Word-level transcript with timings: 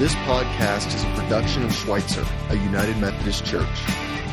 This 0.00 0.14
podcast 0.14 0.94
is 0.94 1.04
a 1.04 1.14
production 1.14 1.62
of 1.62 1.74
Schweitzer, 1.74 2.24
a 2.48 2.56
United 2.56 2.96
Methodist 2.96 3.44
Church, 3.44 3.68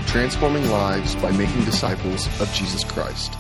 transforming 0.06 0.66
lives 0.70 1.14
by 1.18 1.30
making 1.34 1.66
disciples 1.66 2.26
of 2.40 2.50
Jesus 2.54 2.86
Christ. 2.86 3.37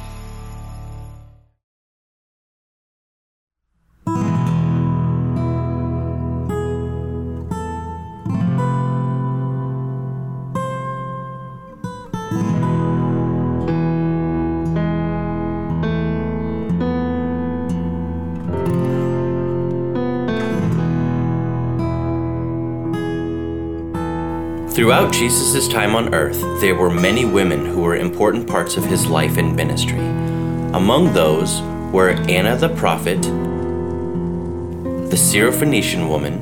Throughout 24.87 25.11
Jesus' 25.11 25.67
time 25.67 25.97
on 25.97 26.13
earth, 26.13 26.39
there 26.61 26.73
were 26.73 26.89
many 26.89 27.25
women 27.25 27.65
who 27.65 27.81
were 27.81 27.97
important 27.97 28.47
parts 28.47 28.77
of 28.77 28.85
his 28.85 29.05
life 29.05 29.35
and 29.35 29.53
ministry. 29.53 29.99
Among 29.99 31.11
those 31.11 31.61
were 31.91 32.11
Anna 32.29 32.55
the 32.55 32.69
prophet, 32.69 33.21
the 33.21 35.17
Syrophoenician 35.17 36.07
woman, 36.07 36.39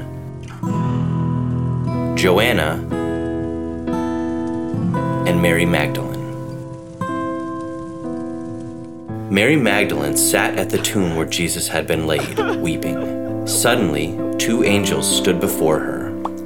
Joanna, 2.16 2.74
and 5.28 5.42
Mary 5.42 5.66
Magdalene. 5.66 6.22
Mary 9.32 9.56
Magdalene 9.56 10.16
sat 10.16 10.60
at 10.60 10.70
the 10.70 10.78
tomb 10.78 11.16
where 11.16 11.26
Jesus 11.26 11.68
had 11.68 11.88
been 11.88 12.06
laid, 12.06 12.38
weeping. 12.58 13.48
Suddenly, 13.48 14.38
two 14.38 14.64
angels 14.64 15.08
stood 15.18 15.40
before 15.40 15.80
her. 15.80 15.95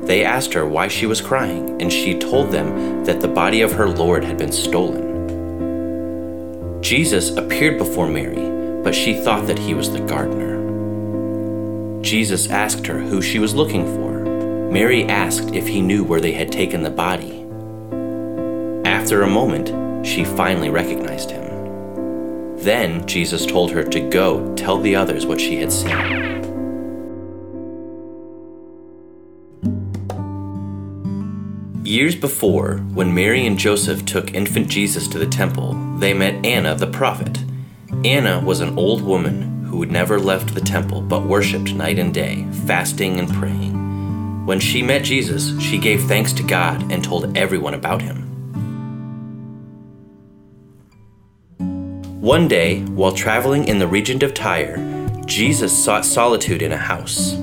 They 0.09 0.25
asked 0.25 0.53
her 0.55 0.65
why 0.65 0.87
she 0.87 1.05
was 1.05 1.21
crying, 1.21 1.79
and 1.79 1.93
she 1.93 2.17
told 2.17 2.49
them 2.49 3.05
that 3.05 3.21
the 3.21 3.27
body 3.27 3.61
of 3.61 3.73
her 3.73 3.87
Lord 3.87 4.23
had 4.23 4.39
been 4.39 4.51
stolen. 4.51 5.05
Jesus 6.81 7.29
appeared 7.37 7.77
before 7.77 8.07
Mary, 8.07 8.81
but 8.83 8.95
she 8.95 9.13
thought 9.13 9.45
that 9.45 9.59
he 9.59 9.75
was 9.75 9.91
the 9.91 9.99
gardener. 9.99 12.01
Jesus 12.01 12.49
asked 12.49 12.87
her 12.87 12.97
who 12.97 13.21
she 13.21 13.37
was 13.37 13.53
looking 13.53 13.85
for. 13.85 14.23
Mary 14.71 15.03
asked 15.03 15.53
if 15.53 15.67
he 15.67 15.79
knew 15.79 16.03
where 16.03 16.19
they 16.19 16.31
had 16.31 16.51
taken 16.51 16.81
the 16.81 16.89
body. 16.89 17.45
After 18.89 19.21
a 19.21 19.29
moment, 19.29 19.67
she 20.03 20.25
finally 20.25 20.71
recognized 20.71 21.29
him. 21.29 22.57
Then 22.57 23.05
Jesus 23.05 23.45
told 23.45 23.69
her 23.69 23.83
to 23.83 24.09
go 24.09 24.55
tell 24.55 24.79
the 24.79 24.95
others 24.95 25.27
what 25.27 25.39
she 25.39 25.57
had 25.57 25.71
seen. 25.71 26.38
Years 31.89 32.15
before, 32.15 32.75
when 32.93 33.15
Mary 33.15 33.47
and 33.47 33.57
Joseph 33.57 34.05
took 34.05 34.35
infant 34.35 34.67
Jesus 34.67 35.07
to 35.07 35.17
the 35.17 35.25
temple, 35.25 35.73
they 35.97 36.13
met 36.13 36.45
Anna 36.45 36.75
the 36.75 36.85
prophet. 36.85 37.39
Anna 38.05 38.39
was 38.45 38.59
an 38.59 38.77
old 38.77 39.01
woman 39.01 39.63
who 39.63 39.81
had 39.81 39.91
never 39.91 40.19
left 40.19 40.53
the 40.53 40.61
temple 40.61 41.01
but 41.01 41.25
worshipped 41.25 41.73
night 41.73 41.97
and 41.97 42.13
day, 42.13 42.45
fasting 42.67 43.17
and 43.17 43.27
praying. 43.27 44.45
When 44.45 44.59
she 44.59 44.83
met 44.83 45.03
Jesus, 45.03 45.59
she 45.59 45.79
gave 45.79 46.03
thanks 46.03 46.31
to 46.33 46.43
God 46.43 46.91
and 46.91 47.03
told 47.03 47.35
everyone 47.35 47.73
about 47.73 48.03
him. 48.03 48.17
One 52.21 52.47
day, 52.47 52.81
while 52.81 53.13
traveling 53.13 53.67
in 53.67 53.79
the 53.79 53.87
region 53.87 54.23
of 54.23 54.35
Tyre, 54.35 54.77
Jesus 55.25 55.75
sought 55.75 56.05
solitude 56.05 56.61
in 56.61 56.71
a 56.71 56.77
house. 56.77 57.33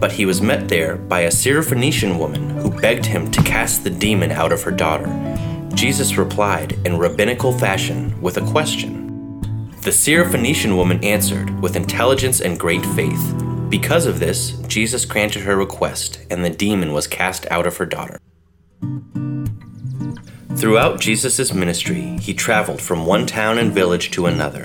But 0.00 0.12
he 0.12 0.26
was 0.26 0.40
met 0.40 0.68
there 0.68 0.96
by 0.96 1.20
a 1.20 1.28
Syrophoenician 1.28 2.18
woman 2.18 2.50
who 2.50 2.70
begged 2.70 3.04
him 3.04 3.30
to 3.32 3.42
cast 3.42 3.82
the 3.82 3.90
demon 3.90 4.30
out 4.30 4.52
of 4.52 4.62
her 4.62 4.70
daughter. 4.70 5.06
Jesus 5.74 6.16
replied 6.16 6.78
in 6.84 6.98
rabbinical 6.98 7.52
fashion 7.52 8.20
with 8.20 8.36
a 8.36 8.46
question. 8.46 9.08
The 9.82 9.90
Syrophoenician 9.90 10.76
woman 10.76 11.02
answered 11.04 11.60
with 11.60 11.74
intelligence 11.74 12.40
and 12.40 12.58
great 12.58 12.84
faith. 12.86 13.34
Because 13.68 14.06
of 14.06 14.20
this, 14.20 14.52
Jesus 14.68 15.04
granted 15.04 15.42
her 15.42 15.56
request, 15.56 16.20
and 16.30 16.44
the 16.44 16.50
demon 16.50 16.92
was 16.92 17.06
cast 17.06 17.46
out 17.50 17.66
of 17.66 17.76
her 17.78 17.86
daughter. 17.86 18.18
Throughout 20.56 21.00
Jesus' 21.00 21.52
ministry, 21.52 22.18
he 22.18 22.34
traveled 22.34 22.80
from 22.80 23.06
one 23.06 23.26
town 23.26 23.58
and 23.58 23.72
village 23.72 24.10
to 24.12 24.26
another, 24.26 24.64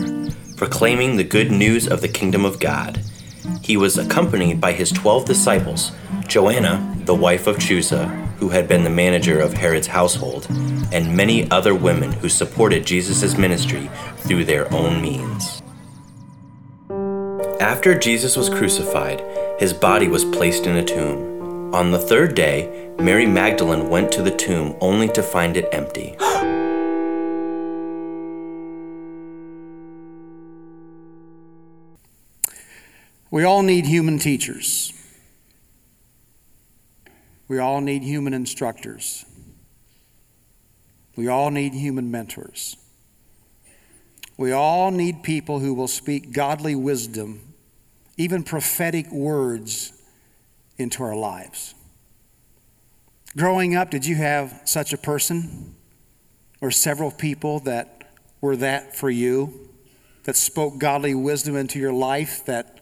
proclaiming 0.58 1.16
the 1.16 1.24
good 1.24 1.52
news 1.52 1.88
of 1.88 2.02
the 2.02 2.08
kingdom 2.08 2.46
of 2.46 2.60
God 2.60 3.04
he 3.64 3.78
was 3.78 3.98
accompanied 3.98 4.60
by 4.60 4.74
his 4.74 4.92
twelve 4.92 5.26
disciples 5.26 5.92
Joanna, 6.28 6.96
the 7.06 7.16
wife 7.16 7.48
of 7.48 7.58
Chuza, 7.58 8.08
who 8.38 8.50
had 8.50 8.68
been 8.68 8.84
the 8.84 8.90
manager 8.90 9.40
of 9.40 9.54
Herod's 9.54 9.88
household, 9.88 10.48
and 10.92 11.16
many 11.16 11.50
other 11.50 11.74
women 11.74 12.12
who 12.12 12.30
supported 12.30 12.86
Jesus' 12.86 13.38
ministry 13.38 13.90
through 14.18 14.46
their 14.46 14.72
own 14.74 15.02
means. 15.02 15.62
After 17.62 17.98
Jesus 17.98 18.36
was 18.36 18.50
crucified, 18.50 19.24
his 19.60 19.74
body 19.74 20.08
was 20.08 20.26
placed 20.26 20.66
in 20.66 20.76
a 20.76 20.84
tomb. 20.84 21.74
On 21.74 21.92
the 21.92 22.00
third 22.00 22.36
day, 22.36 22.92
Mary 23.00 23.26
Magdalene 23.26 23.90
went 23.90 24.12
to 24.12 24.22
the 24.22 24.36
tomb 24.36 24.76
only 24.82 25.08
to 25.10 25.24
find 25.24 25.56
it 25.56 25.70
empty. 25.72 26.16
We 33.34 33.46
all 33.46 33.64
need 33.64 33.88
human 33.88 34.20
teachers. 34.20 34.94
We 37.48 37.58
all 37.58 37.82
need 37.82 38.04
human 38.04 38.32
instructors. 38.32 39.26
We 41.16 41.28
all 41.28 41.50
need 41.50 41.74
human 41.74 42.12
mentors. 42.12 42.78
We 44.38 44.52
all 44.52 44.92
need 44.92 45.24
people 45.24 45.58
who 45.58 45.74
will 45.74 45.88
speak 45.88 46.32
godly 46.32 46.76
wisdom, 46.76 47.56
even 48.18 48.44
prophetic 48.44 49.12
words 49.12 50.00
into 50.78 51.02
our 51.02 51.16
lives. 51.16 51.74
Growing 53.36 53.76
up, 53.76 53.90
did 53.90 54.06
you 54.06 54.14
have 54.18 54.62
such 54.66 54.94
a 54.94 54.98
person 54.98 55.74
or 56.62 56.70
several 56.70 57.10
people 57.10 57.62
that 57.62 58.12
were 58.42 58.58
that 58.58 58.96
for 58.96 59.10
you, 59.10 59.70
that 60.26 60.36
spoke 60.36 60.78
godly 60.78 61.16
wisdom 61.16 61.56
into 61.56 61.80
your 61.80 61.94
life, 61.94 62.46
that 62.46 62.80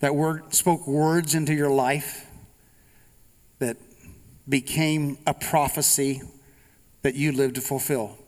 that 0.00 0.14
word 0.14 0.54
spoke 0.54 0.86
words 0.86 1.34
into 1.34 1.54
your 1.54 1.70
life 1.70 2.26
that 3.58 3.76
became 4.48 5.18
a 5.26 5.34
prophecy 5.34 6.22
that 7.02 7.14
you 7.14 7.32
lived 7.32 7.54
to 7.54 7.60
fulfill. 7.60 8.18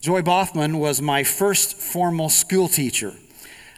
Joy 0.00 0.22
Bothman 0.22 0.78
was 0.78 1.02
my 1.02 1.24
first 1.24 1.76
formal 1.76 2.28
school 2.28 2.68
teacher. 2.68 3.14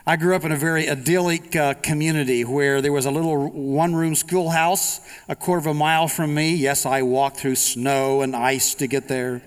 I 0.06 0.16
grew 0.16 0.34
up 0.34 0.44
in 0.44 0.52
a 0.52 0.56
very 0.56 0.88
idyllic 0.88 1.54
uh, 1.54 1.74
community 1.74 2.42
where 2.44 2.80
there 2.80 2.92
was 2.92 3.06
a 3.06 3.10
little 3.10 3.48
one 3.48 3.94
room 3.94 4.14
schoolhouse 4.14 5.00
a 5.28 5.36
quarter 5.36 5.60
of 5.60 5.66
a 5.66 5.74
mile 5.74 6.08
from 6.08 6.34
me. 6.34 6.54
Yes, 6.54 6.84
I 6.84 7.02
walked 7.02 7.36
through 7.36 7.54
snow 7.54 8.22
and 8.22 8.34
ice 8.34 8.74
to 8.76 8.86
get 8.86 9.08
there. 9.08 9.42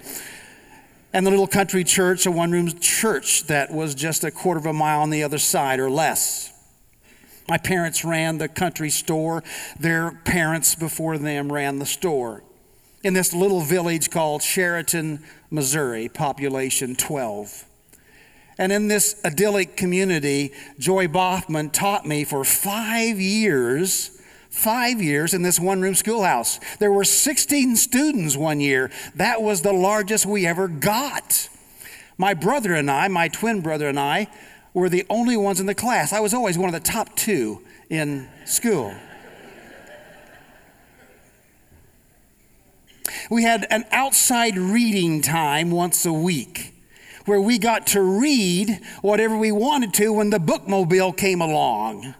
And 1.11 1.27
the 1.27 1.31
little 1.31 1.47
country 1.47 1.83
church, 1.83 2.25
a 2.25 2.31
one 2.31 2.51
room 2.51 2.71
church 2.79 3.43
that 3.47 3.71
was 3.71 3.93
just 3.93 4.23
a 4.23 4.31
quarter 4.31 4.59
of 4.59 4.65
a 4.65 4.73
mile 4.73 5.01
on 5.01 5.09
the 5.09 5.23
other 5.23 5.37
side 5.37 5.79
or 5.79 5.89
less. 5.89 6.52
My 7.47 7.57
parents 7.57 8.05
ran 8.05 8.37
the 8.37 8.47
country 8.47 8.89
store. 8.89 9.43
Their 9.79 10.11
parents 10.23 10.75
before 10.75 11.17
them 11.17 11.51
ran 11.51 11.79
the 11.79 11.85
store. 11.85 12.43
In 13.03 13.13
this 13.13 13.33
little 13.33 13.61
village 13.61 14.09
called 14.09 14.41
Sheraton, 14.41 15.23
Missouri, 15.51 16.07
population 16.07 16.95
12. 16.95 17.65
And 18.57 18.71
in 18.71 18.87
this 18.87 19.19
idyllic 19.25 19.75
community, 19.75 20.53
Joy 20.79 21.07
Bothman 21.07 21.71
taught 21.71 22.05
me 22.05 22.23
for 22.23 22.43
five 22.43 23.19
years 23.19 24.11
five 24.53 25.01
years 25.01 25.33
in 25.33 25.41
this 25.41 25.59
one 25.59 25.81
room 25.81 25.95
schoolhouse. 25.95 26.59
There 26.77 26.91
were 26.91 27.03
16 27.03 27.75
students 27.75 28.37
one 28.37 28.59
year. 28.59 28.91
That 29.15 29.41
was 29.41 29.63
the 29.63 29.73
largest 29.73 30.27
we 30.27 30.45
ever 30.45 30.67
got. 30.67 31.49
My 32.19 32.35
brother 32.35 32.75
and 32.75 32.89
I, 32.89 33.07
my 33.07 33.29
twin 33.29 33.61
brother 33.61 33.89
and 33.89 33.99
I, 33.99 34.27
were 34.73 34.89
the 34.89 35.05
only 35.09 35.37
ones 35.37 35.59
in 35.59 35.65
the 35.65 35.75
class. 35.75 36.13
I 36.13 36.19
was 36.19 36.33
always 36.33 36.57
one 36.57 36.67
of 36.67 36.73
the 36.73 36.87
top 36.91 37.15
two 37.15 37.61
in 37.89 38.29
school. 38.45 38.93
We 43.29 43.43
had 43.43 43.65
an 43.69 43.85
outside 43.91 44.57
reading 44.57 45.21
time 45.21 45.71
once 45.71 46.05
a 46.05 46.13
week 46.13 46.73
where 47.25 47.39
we 47.39 47.57
got 47.57 47.87
to 47.87 48.01
read 48.01 48.79
whatever 49.01 49.37
we 49.37 49.51
wanted 49.51 49.93
to 49.95 50.13
when 50.13 50.29
the 50.29 50.39
bookmobile 50.39 51.15
came 51.15 51.41
along. 51.41 52.15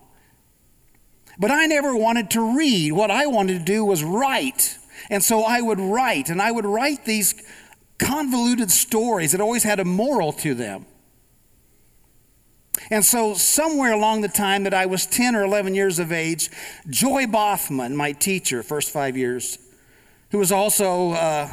But 1.38 1.52
I 1.52 1.66
never 1.66 1.96
wanted 1.96 2.30
to 2.32 2.58
read. 2.58 2.94
What 2.94 3.12
I 3.12 3.26
wanted 3.26 3.60
to 3.60 3.66
do 3.66 3.84
was 3.84 4.04
write. 4.04 4.78
And 5.10 5.24
so 5.24 5.42
I 5.42 5.62
would 5.62 5.80
write, 5.80 6.30
and 6.30 6.42
I 6.42 6.52
would 6.52 6.66
write 6.66 7.06
these 7.06 7.34
convoluted 7.98 8.72
stories 8.72 9.32
that 9.32 9.42
always 9.42 9.64
had 9.64 9.80
a 9.80 9.86
moral 9.86 10.32
to 10.34 10.54
them. 10.54 10.86
And 12.90 13.04
so, 13.06 13.34
somewhere 13.34 13.94
along 13.94 14.22
the 14.22 14.28
time 14.28 14.64
that 14.64 14.74
I 14.74 14.86
was 14.86 15.06
10 15.06 15.36
or 15.36 15.44
11 15.44 15.76
years 15.76 16.00
of 16.00 16.12
age, 16.12 16.50
Joy 16.90 17.26
Boffman, 17.26 17.96
my 17.96 18.12
teacher, 18.12 18.64
first 18.64 18.92
five 18.92 19.16
years, 19.16 19.58
who 20.32 20.38
was 20.38 20.52
also 20.52 21.12
uh, 21.12 21.50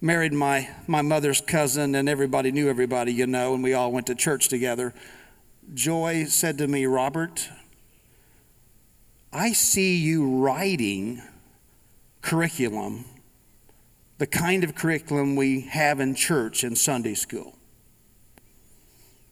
married 0.00 0.32
my, 0.32 0.68
my 0.86 1.02
mother's 1.02 1.40
cousin, 1.40 1.94
and 1.94 2.08
everybody 2.08 2.52
knew 2.52 2.68
everybody, 2.68 3.12
you 3.12 3.26
know, 3.26 3.54
and 3.54 3.62
we 3.62 3.74
all 3.74 3.92
went 3.92 4.06
to 4.06 4.14
church 4.14 4.48
together. 4.48 4.94
Joy 5.74 6.24
said 6.24 6.56
to 6.58 6.68
me, 6.68 6.86
Robert, 6.86 7.48
I 9.32 9.52
see 9.52 9.96
you 9.96 10.26
writing 10.38 11.22
curriculum, 12.22 13.04
the 14.16 14.26
kind 14.26 14.64
of 14.64 14.74
curriculum 14.74 15.36
we 15.36 15.62
have 15.62 16.00
in 16.00 16.14
church 16.14 16.64
in 16.64 16.74
Sunday 16.74 17.14
school. 17.14 17.57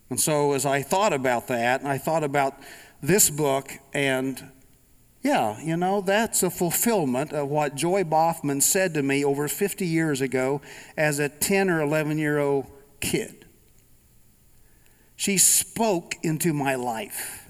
And 0.09 0.21
so, 0.21 0.53
as 0.53 0.65
I 0.65 0.83
thought 0.83 1.13
about 1.13 1.49
that, 1.49 1.81
and 1.81 1.89
I 1.89 1.99
thought 1.99 2.23
about 2.23 2.55
this 3.03 3.29
book, 3.29 3.73
and 3.93 4.51
yeah, 5.23 5.61
you 5.61 5.77
know, 5.77 6.01
that's 6.01 6.45
a 6.45 6.51
fulfillment 6.51 7.33
of 7.33 7.49
what 7.49 7.75
Joy 7.75 8.05
Boffman 8.05 8.63
said 8.63 8.95
to 8.95 9.03
me 9.03 9.25
over 9.25 9.49
50 9.49 9.85
years 9.85 10.21
ago 10.21 10.61
as 10.97 11.19
a 11.19 11.29
10 11.29 11.69
or 11.69 11.81
11 11.81 12.19
year 12.19 12.39
old 12.39 12.67
kid. 13.01 13.45
She 15.17 15.39
spoke 15.39 16.15
into 16.23 16.53
my 16.53 16.77
life. 16.77 17.49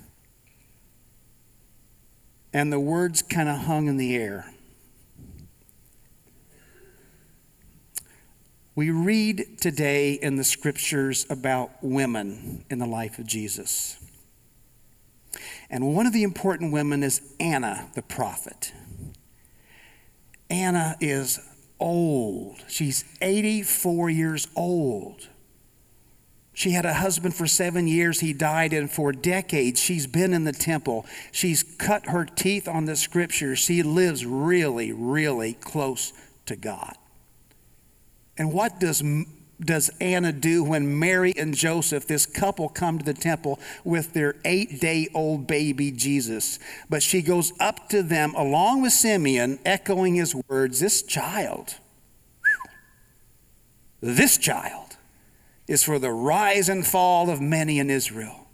And 2.52 2.72
the 2.72 2.80
words 2.80 3.20
kind 3.20 3.50
of 3.50 3.58
hung 3.58 3.88
in 3.88 3.98
the 3.98 4.16
air. 4.16 4.54
We 8.76 8.90
read 8.90 9.58
today 9.58 10.12
in 10.12 10.36
the 10.36 10.44
scriptures 10.44 11.24
about 11.30 11.70
women 11.80 12.62
in 12.68 12.78
the 12.78 12.86
life 12.86 13.18
of 13.18 13.26
Jesus. 13.26 13.96
And 15.70 15.96
one 15.96 16.06
of 16.06 16.12
the 16.12 16.22
important 16.22 16.74
women 16.74 17.02
is 17.02 17.22
Anna, 17.40 17.88
the 17.94 18.02
prophet. 18.02 18.74
Anna 20.50 20.94
is 21.00 21.40
old. 21.80 22.58
She's 22.68 23.06
84 23.22 24.10
years 24.10 24.46
old. 24.54 25.26
She 26.52 26.72
had 26.72 26.84
a 26.84 26.94
husband 26.94 27.34
for 27.34 27.46
seven 27.46 27.88
years. 27.88 28.20
He 28.20 28.34
died, 28.34 28.74
and 28.74 28.90
for 28.90 29.10
decades 29.10 29.80
she's 29.80 30.06
been 30.06 30.34
in 30.34 30.44
the 30.44 30.52
temple. 30.52 31.06
She's 31.32 31.62
cut 31.62 32.08
her 32.08 32.26
teeth 32.26 32.68
on 32.68 32.84
the 32.84 32.96
scriptures. 32.96 33.58
She 33.58 33.82
lives 33.82 34.26
really, 34.26 34.92
really 34.92 35.54
close 35.54 36.12
to 36.44 36.56
God. 36.56 36.94
And 38.38 38.52
what 38.52 38.78
does, 38.78 39.02
does 39.60 39.90
Anna 40.00 40.32
do 40.32 40.62
when 40.62 40.98
Mary 40.98 41.32
and 41.36 41.54
Joseph, 41.54 42.06
this 42.06 42.26
couple, 42.26 42.68
come 42.68 42.98
to 42.98 43.04
the 43.04 43.14
temple 43.14 43.58
with 43.84 44.12
their 44.12 44.36
eight 44.44 44.80
day 44.80 45.08
old 45.14 45.46
baby 45.46 45.90
Jesus? 45.90 46.58
But 46.90 47.02
she 47.02 47.22
goes 47.22 47.52
up 47.58 47.88
to 47.90 48.02
them 48.02 48.34
along 48.34 48.82
with 48.82 48.92
Simeon, 48.92 49.58
echoing 49.64 50.14
his 50.14 50.34
words 50.48 50.80
This 50.80 51.02
child, 51.02 51.76
this 54.00 54.36
child 54.36 54.96
is 55.66 55.82
for 55.82 55.98
the 55.98 56.10
rise 56.12 56.68
and 56.68 56.86
fall 56.86 57.30
of 57.30 57.40
many 57.40 57.78
in 57.78 57.90
Israel. 57.90 58.46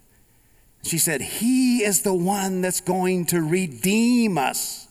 She 0.83 0.97
said, 0.97 1.21
He 1.21 1.83
is 1.83 2.01
the 2.01 2.13
one 2.13 2.61
that's 2.61 2.81
going 2.81 3.25
to 3.27 3.41
redeem 3.41 4.37
us. 4.37 4.82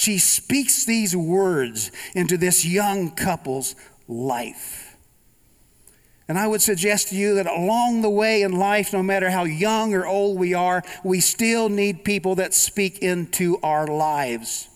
She 0.00 0.16
speaks 0.16 0.86
these 0.86 1.14
words 1.14 1.92
into 2.14 2.38
this 2.38 2.64
young 2.64 3.10
couple's 3.10 3.74
life. 4.08 4.96
And 6.26 6.38
I 6.38 6.46
would 6.46 6.62
suggest 6.62 7.08
to 7.08 7.16
you 7.16 7.34
that 7.34 7.46
along 7.46 8.00
the 8.00 8.08
way 8.08 8.40
in 8.40 8.52
life, 8.52 8.94
no 8.94 9.02
matter 9.02 9.28
how 9.28 9.44
young 9.44 9.92
or 9.92 10.06
old 10.06 10.38
we 10.38 10.54
are, 10.54 10.82
we 11.04 11.20
still 11.20 11.68
need 11.68 12.02
people 12.02 12.34
that 12.36 12.54
speak 12.54 13.00
into 13.00 13.58
our 13.62 13.86
lives. 13.86 14.70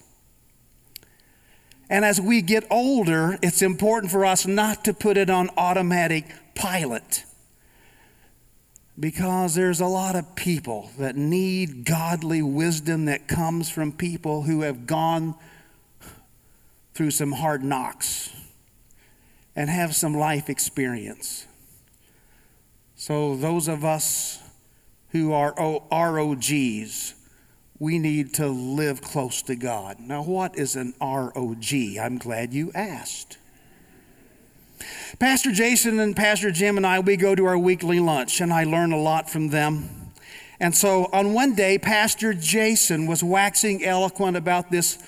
And 1.89 2.05
as 2.05 2.21
we 2.21 2.43
get 2.43 2.67
older, 2.71 3.39
it's 3.41 3.63
important 3.63 4.13
for 4.13 4.27
us 4.27 4.47
not 4.47 4.85
to 4.85 4.93
put 4.93 5.17
it 5.17 5.31
on 5.31 5.49
automatic 5.57 6.27
pilot 6.55 7.25
because 8.99 9.55
there's 9.55 9.81
a 9.81 9.87
lot 9.87 10.15
of 10.15 10.37
people 10.37 10.91
that 10.99 11.17
need 11.17 11.85
godly 11.85 12.43
wisdom 12.43 13.07
that 13.07 13.27
comes 13.27 13.69
from 13.69 13.93
people 13.93 14.43
who 14.43 14.63
have 14.63 14.87
gone 14.87 15.35
through 16.95 17.11
some 17.11 17.33
hard 17.33 17.65
knocks 17.65 18.31
and 19.57 19.69
have 19.69 19.95
some 19.95 20.15
life 20.15 20.49
experience. 20.49 21.47
So, 22.95 23.37
those 23.37 23.69
of 23.69 23.85
us 23.85 24.41
who 25.11 25.33
are 25.33 25.55
ROGs, 25.91 27.15
we 27.79 27.99
need 27.99 28.33
to 28.35 28.47
live 28.47 29.03
close 29.03 29.43
to 29.43 29.57
God. 29.57 29.99
Now, 30.01 30.23
what 30.23 30.57
is 30.57 30.77
an 30.77 30.95
ROG? 31.01 31.75
I'm 32.01 32.19
glad 32.19 32.53
you 32.55 32.71
asked. 32.75 33.39
Pastor 35.19 35.53
Jason 35.53 36.01
and 36.01 36.17
Pastor 36.17 36.51
Jim 36.51 36.77
and 36.77 36.85
I, 36.85 36.99
we 36.99 37.17
go 37.17 37.37
to 37.37 37.45
our 37.45 37.57
weekly 37.57 38.01
lunch, 38.01 38.41
and 38.41 38.53
I 38.53 38.65
learn 38.65 38.91
a 38.91 38.99
lot 38.99 39.31
from 39.31 39.49
them. 39.49 39.89
And 40.59 40.75
so 40.75 41.09
on 41.13 41.35
one 41.35 41.55
day, 41.55 41.79
Pastor 41.79 42.35
Jason 42.35 43.07
was 43.07 43.23
waxing 43.23 43.85
eloquent 43.85 44.37
about 44.37 44.73
this 44.73 44.99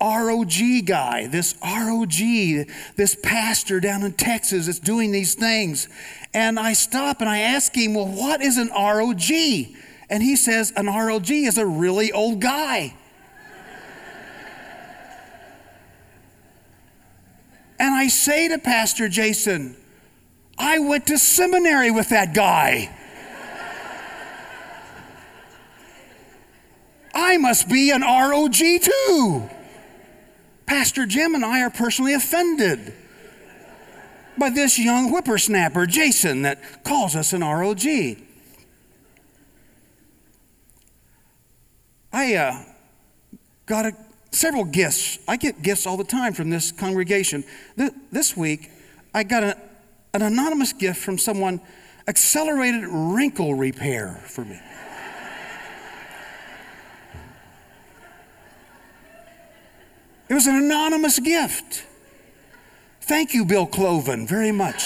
ROG 0.00 0.86
guy, 0.86 1.26
this 1.26 1.56
ROG, 1.62 2.66
this 2.96 3.16
pastor 3.22 3.80
down 3.80 4.02
in 4.02 4.12
Texas 4.14 4.64
that's 4.64 4.78
doing 4.78 5.12
these 5.12 5.34
things. 5.34 5.88
And 6.32 6.58
I 6.58 6.72
stop 6.72 7.20
and 7.20 7.28
I 7.28 7.40
ask 7.40 7.74
him, 7.74 7.94
Well, 7.94 8.08
what 8.08 8.40
is 8.40 8.56
an 8.56 8.68
ROG? 8.68 9.30
And 10.08 10.22
he 10.22 10.36
says, 10.36 10.72
An 10.74 10.86
ROG 10.86 11.30
is 11.30 11.58
a 11.58 11.66
really 11.66 12.12
old 12.12 12.40
guy. 12.40 12.94
And 17.80 17.94
I 17.94 18.08
say 18.08 18.46
to 18.48 18.58
Pastor 18.58 19.08
Jason, 19.08 19.74
I 20.58 20.78
went 20.80 21.06
to 21.06 21.16
seminary 21.16 21.90
with 21.90 22.10
that 22.10 22.34
guy. 22.34 22.94
I 27.14 27.38
must 27.38 27.70
be 27.70 27.90
an 27.90 28.02
ROG 28.02 28.54
too. 28.54 29.48
Pastor 30.66 31.06
Jim 31.06 31.34
and 31.34 31.42
I 31.42 31.62
are 31.62 31.70
personally 31.70 32.12
offended 32.12 32.92
by 34.36 34.50
this 34.50 34.78
young 34.78 35.08
whippersnapper, 35.10 35.86
Jason, 35.86 36.42
that 36.42 36.84
calls 36.84 37.16
us 37.16 37.32
an 37.32 37.40
ROG. 37.40 37.82
I 42.12 42.34
uh, 42.34 42.62
got 43.64 43.86
a 43.86 43.92
several 44.30 44.64
gifts. 44.64 45.18
I 45.26 45.36
get 45.36 45.62
gifts 45.62 45.86
all 45.86 45.96
the 45.96 46.04
time 46.04 46.32
from 46.32 46.50
this 46.50 46.72
congregation. 46.72 47.44
This 48.12 48.36
week, 48.36 48.70
I 49.14 49.22
got 49.22 49.42
a, 49.42 49.56
an 50.14 50.22
anonymous 50.22 50.72
gift 50.72 51.00
from 51.00 51.18
someone 51.18 51.60
accelerated 52.06 52.84
wrinkle 52.88 53.54
repair 53.54 54.20
for 54.26 54.44
me. 54.44 54.60
It 60.28 60.34
was 60.34 60.46
an 60.46 60.54
anonymous 60.54 61.18
gift. 61.18 61.84
Thank 63.00 63.34
you, 63.34 63.44
Bill 63.44 63.66
Cloven, 63.66 64.28
very 64.28 64.52
much. 64.52 64.84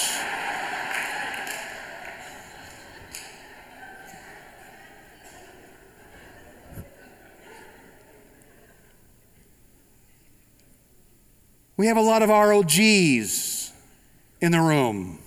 We 11.76 11.86
have 11.88 11.96
a 11.96 12.02
lot 12.02 12.22
of 12.22 12.28
ROGs 12.28 13.72
in 14.40 14.52
the 14.52 14.60
room. 14.60 15.18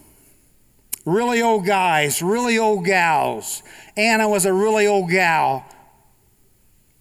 Really 1.05 1.41
old 1.41 1.65
guys, 1.65 2.21
really 2.21 2.57
old 2.57 2.85
gals. 2.85 3.63
Anna 3.95 4.29
was 4.29 4.45
a 4.45 4.53
really 4.53 4.87
old 4.87 5.09
gal 5.09 5.65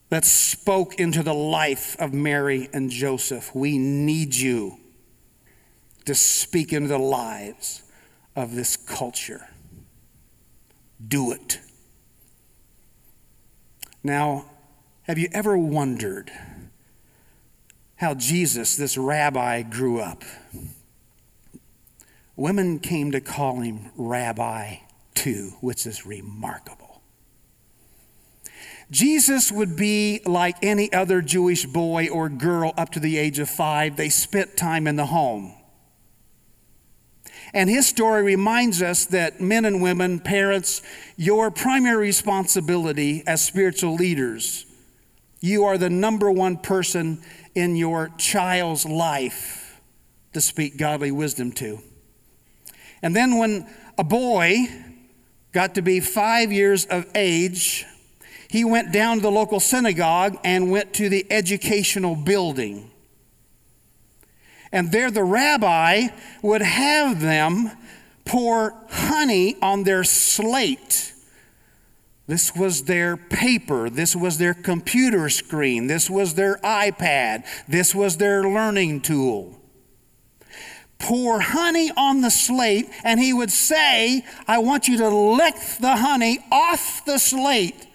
that 0.08 0.24
spoke 0.24 0.94
into 1.00 1.22
the 1.22 1.34
life 1.34 1.96
of 1.98 2.12
Mary 2.12 2.68
and 2.72 2.90
Joseph. 2.90 3.54
We 3.54 3.78
need 3.78 4.34
you 4.34 4.78
to 6.04 6.14
speak 6.14 6.72
into 6.72 6.88
the 6.88 6.98
lives 6.98 7.82
of 8.34 8.54
this 8.54 8.76
culture. 8.76 9.48
Do 11.06 11.32
it. 11.32 11.60
Now, 14.02 14.46
have 15.02 15.18
you 15.18 15.28
ever 15.32 15.58
wondered? 15.58 16.30
How 17.96 18.14
Jesus, 18.14 18.76
this 18.76 18.96
rabbi, 18.96 19.62
grew 19.62 20.00
up. 20.00 20.22
Women 22.36 22.78
came 22.78 23.12
to 23.12 23.20
call 23.20 23.60
him 23.60 23.90
Rabbi 23.96 24.76
too, 25.14 25.54
which 25.60 25.86
is 25.86 26.04
remarkable. 26.04 27.02
Jesus 28.90 29.50
would 29.50 29.74
be 29.74 30.20
like 30.24 30.56
any 30.62 30.92
other 30.92 31.20
Jewish 31.20 31.66
boy 31.66 32.08
or 32.08 32.28
girl 32.28 32.72
up 32.76 32.90
to 32.90 33.00
the 33.00 33.18
age 33.18 33.38
of 33.38 33.50
five. 33.50 33.96
They 33.96 34.10
spent 34.10 34.56
time 34.56 34.86
in 34.86 34.96
the 34.96 35.06
home. 35.06 35.54
And 37.52 37.70
his 37.70 37.88
story 37.88 38.22
reminds 38.22 38.82
us 38.82 39.06
that 39.06 39.40
men 39.40 39.64
and 39.64 39.80
women, 39.82 40.20
parents, 40.20 40.82
your 41.16 41.50
primary 41.50 42.08
responsibility 42.08 43.22
as 43.26 43.42
spiritual 43.42 43.94
leaders, 43.94 44.66
you 45.40 45.64
are 45.64 45.78
the 45.78 45.90
number 45.90 46.30
one 46.30 46.56
person 46.56 47.22
in 47.56 47.74
your 47.74 48.10
child's 48.18 48.84
life 48.84 49.80
to 50.34 50.40
speak 50.40 50.76
godly 50.76 51.10
wisdom 51.10 51.50
to. 51.50 51.80
And 53.02 53.16
then 53.16 53.38
when 53.38 53.66
a 53.96 54.04
boy 54.04 54.66
got 55.52 55.74
to 55.76 55.82
be 55.82 56.00
five 56.00 56.52
years 56.52 56.84
of 56.84 57.06
age, 57.14 57.86
he 58.48 58.62
went 58.64 58.92
down 58.92 59.16
to 59.16 59.22
the 59.22 59.30
local 59.30 59.58
synagogue 59.58 60.38
and 60.44 60.70
went 60.70 60.92
to 60.94 61.08
the 61.08 61.26
educational 61.30 62.14
building. 62.14 62.90
And 64.70 64.92
there 64.92 65.10
the 65.10 65.24
rabbi 65.24 66.08
would 66.42 66.60
have 66.60 67.20
them 67.22 67.70
pour 68.26 68.74
honey 68.90 69.56
on 69.62 69.84
their 69.84 70.04
slate. 70.04 71.14
This 72.26 72.54
was 72.56 72.84
their 72.84 73.16
paper. 73.16 73.88
This 73.88 74.16
was 74.16 74.38
their 74.38 74.54
computer 74.54 75.28
screen. 75.28 75.86
This 75.86 76.10
was 76.10 76.34
their 76.34 76.56
iPad. 76.58 77.44
This 77.68 77.94
was 77.94 78.16
their 78.16 78.42
learning 78.42 79.02
tool. 79.02 79.60
Pour 80.98 81.40
honey 81.40 81.92
on 81.96 82.22
the 82.22 82.30
slate, 82.30 82.88
and 83.04 83.20
he 83.20 83.32
would 83.32 83.52
say, 83.52 84.24
I 84.48 84.58
want 84.58 84.88
you 84.88 84.96
to 84.98 85.08
lick 85.08 85.54
the 85.80 85.96
honey 85.96 86.38
off 86.50 87.04
the 87.04 87.18
slate 87.18 87.86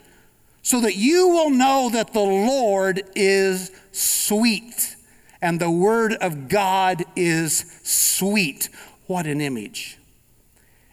so 0.62 0.80
that 0.82 0.96
you 0.96 1.28
will 1.28 1.50
know 1.50 1.90
that 1.92 2.14
the 2.14 2.20
Lord 2.20 3.02
is 3.16 3.72
sweet 3.92 4.96
and 5.42 5.60
the 5.60 5.72
Word 5.72 6.14
of 6.14 6.48
God 6.48 7.04
is 7.16 7.66
sweet. 7.84 8.70
What 9.08 9.26
an 9.26 9.42
image. 9.42 9.98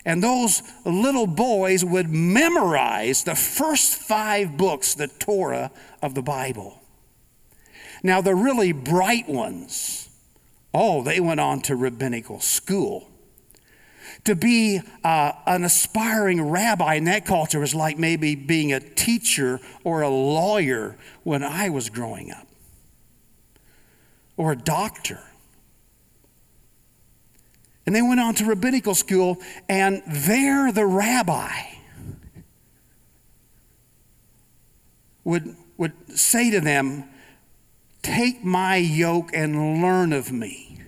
And 0.09 0.23
those 0.23 0.63
little 0.87 1.27
boys 1.27 1.85
would 1.85 2.09
memorize 2.09 3.25
the 3.25 3.35
first 3.35 3.97
five 3.97 4.57
books, 4.57 4.95
the 4.95 5.09
Torah 5.09 5.71
of 6.01 6.15
the 6.15 6.23
Bible. 6.23 6.81
Now, 8.03 8.23
the 8.23 8.35
really 8.35 8.73
bright 8.73 9.29
ones, 9.29 10.09
oh, 10.73 11.03
they 11.03 11.21
went 11.21 11.41
on 11.41 11.61
to 11.61 11.77
rabbinical 11.77 12.41
school. 12.41 13.11
To 14.25 14.35
be 14.35 14.81
uh, 15.05 15.33
an 15.45 15.63
aspiring 15.63 16.41
rabbi 16.41 16.95
in 16.95 17.05
that 17.05 17.27
culture 17.27 17.61
was 17.61 17.75
like 17.75 17.99
maybe 17.99 18.35
being 18.35 18.73
a 18.73 18.81
teacher 18.81 19.61
or 19.85 20.01
a 20.01 20.09
lawyer 20.09 20.97
when 21.23 21.45
I 21.45 21.69
was 21.69 21.91
growing 21.91 22.31
up 22.31 22.47
or 24.39 24.53
a 24.53 24.57
doctor. 24.57 25.28
And 27.89 27.97
they 27.97 28.03
went 28.03 28.21
on 28.21 28.35
to 28.35 28.45
rabbinical 28.45 28.95
school, 28.95 29.39
and 29.67 30.03
there 30.07 30.71
the 30.71 30.85
rabbi 30.85 31.49
would, 35.25 35.57
would 35.79 35.95
say 36.15 36.51
to 36.51 36.61
them, 36.61 37.05
Take 38.03 38.45
my 38.45 38.77
yoke 38.77 39.31
and 39.33 39.81
learn 39.81 40.13
of 40.13 40.31
me. 40.31 40.79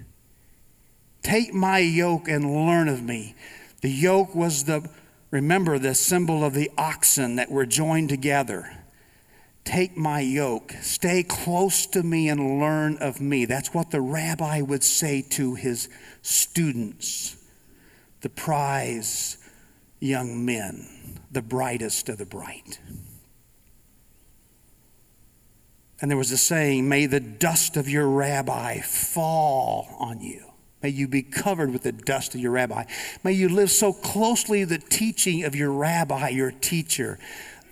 Take 1.22 1.54
my 1.54 1.78
yoke 1.78 2.28
and 2.28 2.66
learn 2.66 2.86
of 2.86 3.02
me. 3.02 3.34
The 3.80 3.90
yoke 3.90 4.34
was 4.34 4.64
the, 4.64 4.86
remember, 5.30 5.78
the 5.78 5.94
symbol 5.94 6.44
of 6.44 6.52
the 6.52 6.70
oxen 6.76 7.36
that 7.36 7.50
were 7.50 7.64
joined 7.64 8.10
together. 8.10 8.79
Take 9.70 9.96
my 9.96 10.18
yoke, 10.18 10.74
stay 10.82 11.22
close 11.22 11.86
to 11.86 12.02
me, 12.02 12.28
and 12.28 12.58
learn 12.58 12.96
of 12.96 13.20
me. 13.20 13.44
That's 13.44 13.72
what 13.72 13.92
the 13.92 14.00
rabbi 14.00 14.62
would 14.62 14.82
say 14.82 15.22
to 15.30 15.54
his 15.54 15.88
students, 16.22 17.36
the 18.22 18.30
prize 18.30 19.36
young 20.00 20.44
men, 20.44 21.20
the 21.30 21.40
brightest 21.40 22.08
of 22.08 22.18
the 22.18 22.26
bright. 22.26 22.80
And 26.00 26.10
there 26.10 26.18
was 26.18 26.32
a 26.32 26.36
saying, 26.36 26.88
May 26.88 27.06
the 27.06 27.20
dust 27.20 27.76
of 27.76 27.88
your 27.88 28.08
rabbi 28.08 28.80
fall 28.80 29.94
on 30.00 30.20
you. 30.20 30.46
May 30.82 30.88
you 30.88 31.06
be 31.06 31.22
covered 31.22 31.72
with 31.72 31.84
the 31.84 31.92
dust 31.92 32.34
of 32.34 32.40
your 32.40 32.50
rabbi. 32.50 32.86
May 33.22 33.34
you 33.34 33.48
live 33.48 33.70
so 33.70 33.92
closely 33.92 34.64
the 34.64 34.78
teaching 34.78 35.44
of 35.44 35.54
your 35.54 35.70
rabbi, 35.70 36.30
your 36.30 36.50
teacher, 36.50 37.20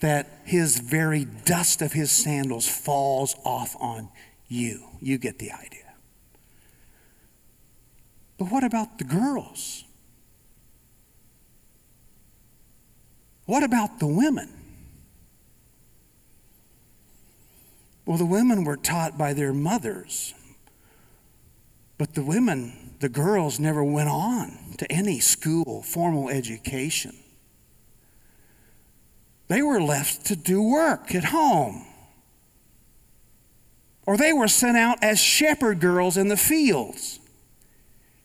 that 0.00 0.40
his 0.45 0.78
very 0.78 1.25
dust 1.25 1.83
of 1.83 1.93
his 1.93 2.11
sandals 2.11 2.69
falls 2.69 3.35
off 3.45 3.76
on 3.81 4.09
you. 4.47 4.85
You 5.00 5.19
get 5.19 5.38
the 5.38 5.50
idea. 5.50 5.95
But 8.38 8.50
what 8.52 8.62
about 8.62 8.99
the 8.99 9.05
girls? 9.05 9.85
What 13.47 13.62
about 13.62 13.99
the 13.99 14.07
women? 14.07 14.50
Well, 18.07 18.19
the 18.19 18.26
women 18.26 18.64
were 18.64 18.76
taught 18.76 19.19
by 19.19 19.35
their 19.35 19.52
mothers, 19.52 20.33
but 21.99 22.14
the 22.14 22.23
women, 22.23 22.95
the 23.00 23.09
girls, 23.09 23.59
never 23.59 23.85
went 23.85 24.09
on 24.09 24.57
to 24.78 24.90
any 24.90 25.19
school, 25.21 25.83
formal 25.83 26.28
education. 26.31 27.14
They 29.49 29.62
were 29.62 29.81
left 29.81 30.26
to 30.26 30.37
do 30.37 30.62
work 30.62 31.14
at 31.14 31.25
home. 31.25 31.87
Or 34.07 34.17
they 34.17 34.33
were 34.33 34.49
sent 34.49 34.76
out 34.76 35.02
as 35.02 35.19
shepherd 35.19 35.81
girls 35.81 36.17
in 36.17 36.28
the 36.28 36.37
fields. 36.37 37.21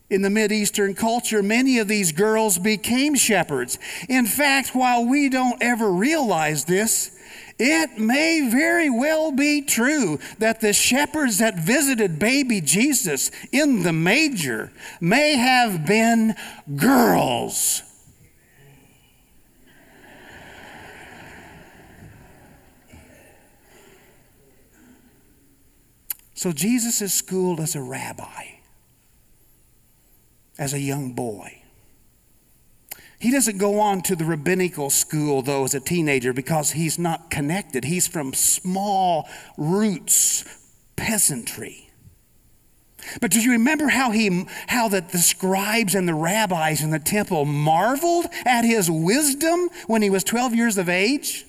In 0.10 0.22
the 0.22 0.30
Mideastern 0.30 0.96
culture, 0.96 1.42
many 1.42 1.80
of 1.80 1.88
these 1.88 2.12
girls 2.12 2.58
became 2.58 3.15
shepherds. 3.15 3.80
In 4.08 4.25
fact, 4.25 4.75
while 4.75 5.06
we 5.06 5.27
don't 5.27 5.62
ever 5.62 5.92
realize 5.92 6.65
this, 6.65 7.18
it 7.58 7.98
may 7.98 8.50
very 8.50 8.89
well 8.89 9.32
be 9.32 9.62
true 9.62 10.20
that 10.39 10.60
the 10.60 10.74
shepherds 10.74 11.38
that 11.39 11.58
visited 11.58 12.20
baby 12.20 12.62
Jesus 12.62 13.32
in 13.51 13.84
the 13.84 13.94
manger 13.94 14.72
may 15.00 15.36
have 15.36 15.86
been 15.86 16.36
girls 16.75 17.84
So 26.43 26.51
Jesus 26.51 27.01
is 27.01 27.13
schooled 27.13 27.62
as 27.62 27.73
a 27.73 27.81
rabbi, 27.81 28.57
as 30.59 30.73
a 30.73 30.79
young 30.81 31.13
boy. 31.13 31.62
He 33.17 33.31
doesn't 33.31 33.59
go 33.59 33.79
on 33.79 34.01
to 34.01 34.15
the 34.17 34.25
rabbinical 34.25 34.89
school, 34.89 35.41
though, 35.41 35.63
as 35.63 35.73
a 35.73 35.79
teenager 35.79 36.33
because 36.33 36.71
he's 36.71 37.00
not 37.00 37.29
connected. 37.29 37.85
He's 37.85 38.09
from 38.09 38.33
small 38.33 39.29
roots, 39.57 40.43
peasantry. 40.97 41.89
But 43.21 43.31
do 43.31 43.39
you 43.39 43.51
remember 43.51 43.88
how 43.88 44.12
he 44.12 44.45
how 44.67 44.89
that 44.89 45.13
the 45.13 45.19
scribes 45.19 45.95
and 45.95 46.09
the 46.09 46.13
rabbis 46.13 46.83
in 46.83 46.89
the 46.89 47.00
temple 47.00 47.45
marveled 47.45 48.25
at 48.43 48.65
his 48.65 48.91
wisdom 48.91 49.69
when 49.88 50.01
he 50.01 50.09
was 50.09 50.25
12 50.25 50.55
years 50.55 50.77
of 50.77 50.89
age? 50.89 51.45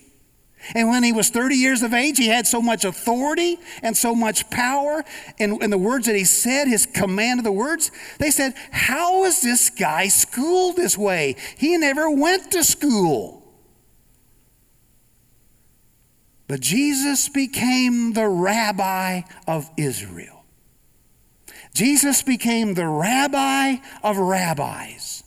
And 0.75 0.89
when 0.89 1.03
he 1.03 1.13
was 1.13 1.29
30 1.31 1.57
years 1.57 1.83
of 1.83 1.93
age, 1.93 2.19
he 2.19 2.29
had 2.29 2.47
so 2.47 2.63
much 2.63 2.85
authority 2.85 3.59
and 3.83 3.97
so 3.97 4.15
much 4.15 4.49
power. 4.51 5.05
And, 5.39 5.63
and 5.63 5.73
the 5.73 5.79
words 5.79 6.07
that 6.07 6.17
he 6.17 6.25
said, 6.25 6.69
his 6.69 6.87
command 6.87 7.41
of 7.41 7.45
the 7.45 7.53
words, 7.53 7.91
they 8.19 8.31
said, 8.31 8.55
How 8.71 9.25
is 9.25 9.43
this 9.43 9.71
guy 9.71 10.09
schooled 10.09 10.77
this 10.77 10.97
way? 10.97 11.37
He 11.59 11.77
never 11.77 12.11
went 12.11 12.53
to 12.53 12.65
school. 12.65 13.43
But 16.47 16.61
Jesus 16.61 17.29
became 17.29 18.13
the 18.13 18.29
rabbi 18.29 19.23
of 19.47 19.71
Israel. 19.77 20.45
Jesus 21.75 22.23
became 22.23 22.75
the 22.75 22.87
rabbi 22.87 23.77
of 24.03 24.19
rabbis. 24.19 25.25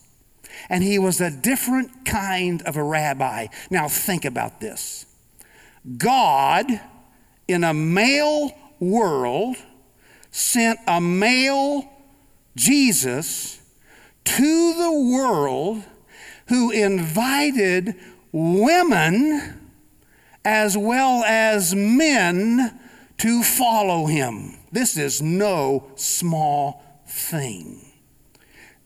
And 0.69 0.83
he 0.83 0.99
was 0.99 1.19
a 1.19 1.31
different 1.31 2.05
kind 2.05 2.61
of 2.63 2.77
a 2.77 2.83
rabbi. 2.83 3.47
Now, 3.69 3.87
think 3.87 4.25
about 4.25 4.59
this. 4.59 5.06
God, 5.97 6.67
in 7.47 7.63
a 7.63 7.73
male 7.73 8.51
world, 8.79 9.55
sent 10.31 10.79
a 10.87 10.99
male 10.99 11.89
Jesus 12.55 13.61
to 14.25 14.73
the 14.73 14.91
world 14.91 15.83
who 16.47 16.71
invited 16.71 17.95
women 18.31 19.69
as 20.43 20.77
well 20.77 21.23
as 21.23 21.73
men 21.73 22.79
to 23.17 23.43
follow 23.43 24.05
him. 24.05 24.57
This 24.71 24.97
is 24.97 25.21
no 25.21 25.91
small 25.95 26.83
thing. 27.07 27.85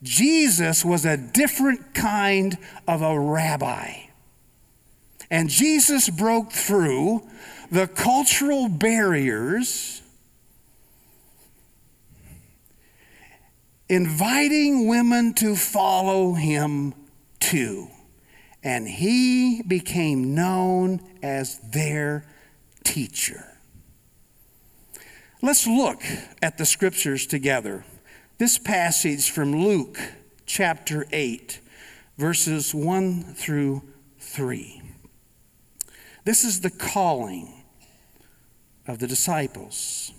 Jesus 0.02 0.84
was 0.84 1.04
a 1.04 1.16
different 1.16 1.94
kind 1.94 2.58
of 2.88 3.02
a 3.02 3.18
rabbi. 3.18 3.92
And 5.32 5.48
Jesus 5.48 6.10
broke 6.10 6.52
through 6.52 7.26
the 7.70 7.86
cultural 7.86 8.68
barriers 8.68 10.02
inviting 13.88 14.86
women 14.86 15.32
to 15.32 15.56
follow 15.56 16.34
him 16.34 16.92
too. 17.40 17.88
And 18.62 18.86
he 18.86 19.62
became 19.62 20.34
known 20.34 21.00
as 21.22 21.58
their 21.60 22.26
teacher. 22.84 23.56
Let's 25.40 25.66
look 25.66 26.02
at 26.42 26.58
the 26.58 26.66
scriptures 26.66 27.26
together. 27.26 27.86
This 28.36 28.58
passage 28.58 29.30
from 29.30 29.64
Luke 29.64 29.98
chapter 30.44 31.06
8, 31.10 31.58
verses 32.18 32.74
1 32.74 33.22
through 33.34 33.82
3. 34.18 34.81
This 36.24 36.44
is 36.44 36.60
the 36.60 36.70
calling 36.70 37.64
of 38.86 38.98
the 38.98 39.06
disciples. 39.06 40.12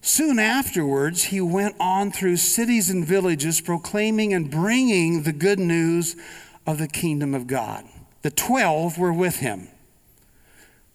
Soon 0.00 0.38
afterwards, 0.38 1.24
he 1.24 1.40
went 1.40 1.74
on 1.80 2.12
through 2.12 2.36
cities 2.36 2.90
and 2.90 3.04
villages, 3.04 3.60
proclaiming 3.60 4.32
and 4.32 4.50
bringing 4.50 5.22
the 5.24 5.32
good 5.32 5.58
news 5.58 6.14
of 6.66 6.78
the 6.78 6.86
kingdom 6.86 7.34
of 7.34 7.46
God. 7.46 7.84
The 8.22 8.30
twelve 8.30 8.98
were 8.98 9.12
with 9.12 9.40
him. 9.40 9.68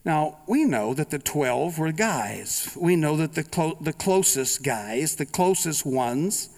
Now, 0.03 0.39
we 0.47 0.63
know 0.63 0.93
that 0.93 1.11
the 1.11 1.19
12 1.19 1.77
were 1.77 1.91
guys. 1.91 2.75
We 2.79 2.95
know 2.95 3.15
that 3.17 3.33
the, 3.33 3.43
clo- 3.43 3.77
the 3.79 3.93
closest 3.93 4.63
guys, 4.63 5.15
the 5.15 5.27
closest 5.27 5.85
ones 5.85 6.50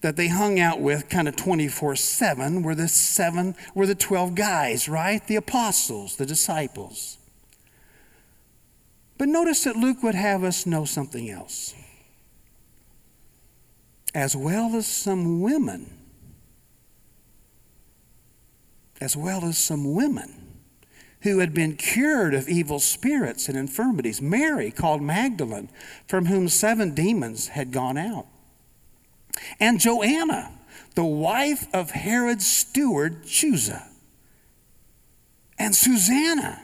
that 0.00 0.16
they 0.16 0.28
hung 0.28 0.60
out 0.60 0.80
with 0.80 1.08
kind 1.08 1.28
of 1.28 1.36
24 1.36 1.96
7 1.96 2.62
were 2.62 2.74
the 2.74 2.88
seven, 2.88 3.54
were 3.74 3.86
the 3.86 3.94
12 3.94 4.34
guys, 4.34 4.88
right? 4.88 5.26
The 5.26 5.36
apostles, 5.36 6.16
the 6.16 6.26
disciples. 6.26 7.18
But 9.18 9.28
notice 9.28 9.64
that 9.64 9.76
Luke 9.76 10.02
would 10.02 10.14
have 10.14 10.44
us 10.44 10.66
know 10.66 10.84
something 10.84 11.30
else. 11.30 11.74
As 14.14 14.36
well 14.36 14.76
as 14.76 14.86
some 14.86 15.40
women, 15.40 15.90
as 19.00 19.16
well 19.16 19.44
as 19.44 19.58
some 19.58 19.94
women 19.94 20.46
who 21.22 21.40
had 21.40 21.52
been 21.52 21.76
cured 21.76 22.34
of 22.34 22.48
evil 22.48 22.78
spirits 22.78 23.48
and 23.48 23.58
infirmities. 23.58 24.22
Mary, 24.22 24.70
called 24.70 25.02
Magdalene, 25.02 25.68
from 26.06 26.26
whom 26.26 26.48
seven 26.48 26.94
demons 26.94 27.48
had 27.48 27.72
gone 27.72 27.98
out. 27.98 28.26
And 29.60 29.80
Joanna, 29.80 30.52
the 30.94 31.04
wife 31.04 31.66
of 31.72 31.90
Herod's 31.90 32.46
steward, 32.46 33.24
Chuza. 33.24 33.82
And 35.58 35.74
Susanna, 35.74 36.62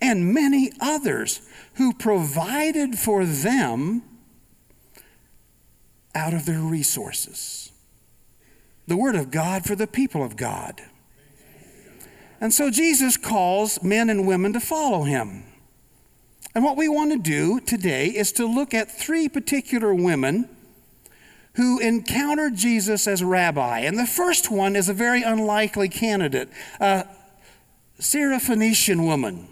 and 0.00 0.34
many 0.34 0.72
others 0.80 1.40
who 1.74 1.92
provided 1.92 2.98
for 2.98 3.24
them 3.24 4.02
out 6.14 6.34
of 6.34 6.46
their 6.46 6.60
resources. 6.60 7.72
The 8.86 8.96
Word 8.96 9.16
of 9.16 9.30
God 9.30 9.64
for 9.64 9.74
the 9.74 9.86
people 9.86 10.22
of 10.22 10.36
God. 10.36 10.82
And 12.40 12.52
so 12.52 12.70
Jesus 12.70 13.16
calls 13.16 13.82
men 13.82 14.10
and 14.10 14.26
women 14.26 14.52
to 14.52 14.60
follow 14.60 15.04
him. 15.04 15.44
And 16.54 16.62
what 16.62 16.76
we 16.76 16.88
want 16.88 17.10
to 17.12 17.18
do 17.18 17.60
today 17.60 18.08
is 18.08 18.30
to 18.32 18.46
look 18.46 18.74
at 18.74 18.90
three 18.90 19.28
particular 19.28 19.94
women 19.94 20.48
who 21.54 21.78
encountered 21.78 22.56
Jesus 22.56 23.06
as 23.06 23.22
rabbi. 23.22 23.80
And 23.80 23.98
the 23.98 24.06
first 24.06 24.50
one 24.50 24.76
is 24.76 24.88
a 24.88 24.94
very 24.94 25.22
unlikely 25.22 25.88
candidate 25.88 26.48
a 26.80 27.06
Syrophoenician 28.00 29.04
woman. 29.04 29.48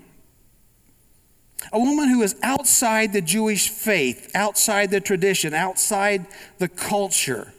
A 1.73 1.79
woman 1.79 2.09
who 2.09 2.23
is 2.23 2.35
outside 2.43 3.13
the 3.13 3.21
Jewish 3.23 3.69
faith, 3.69 4.31
outside 4.35 4.91
the 4.91 5.01
tradition, 5.01 5.55
outside 5.55 6.27
the 6.59 6.69
culture. 6.69 7.55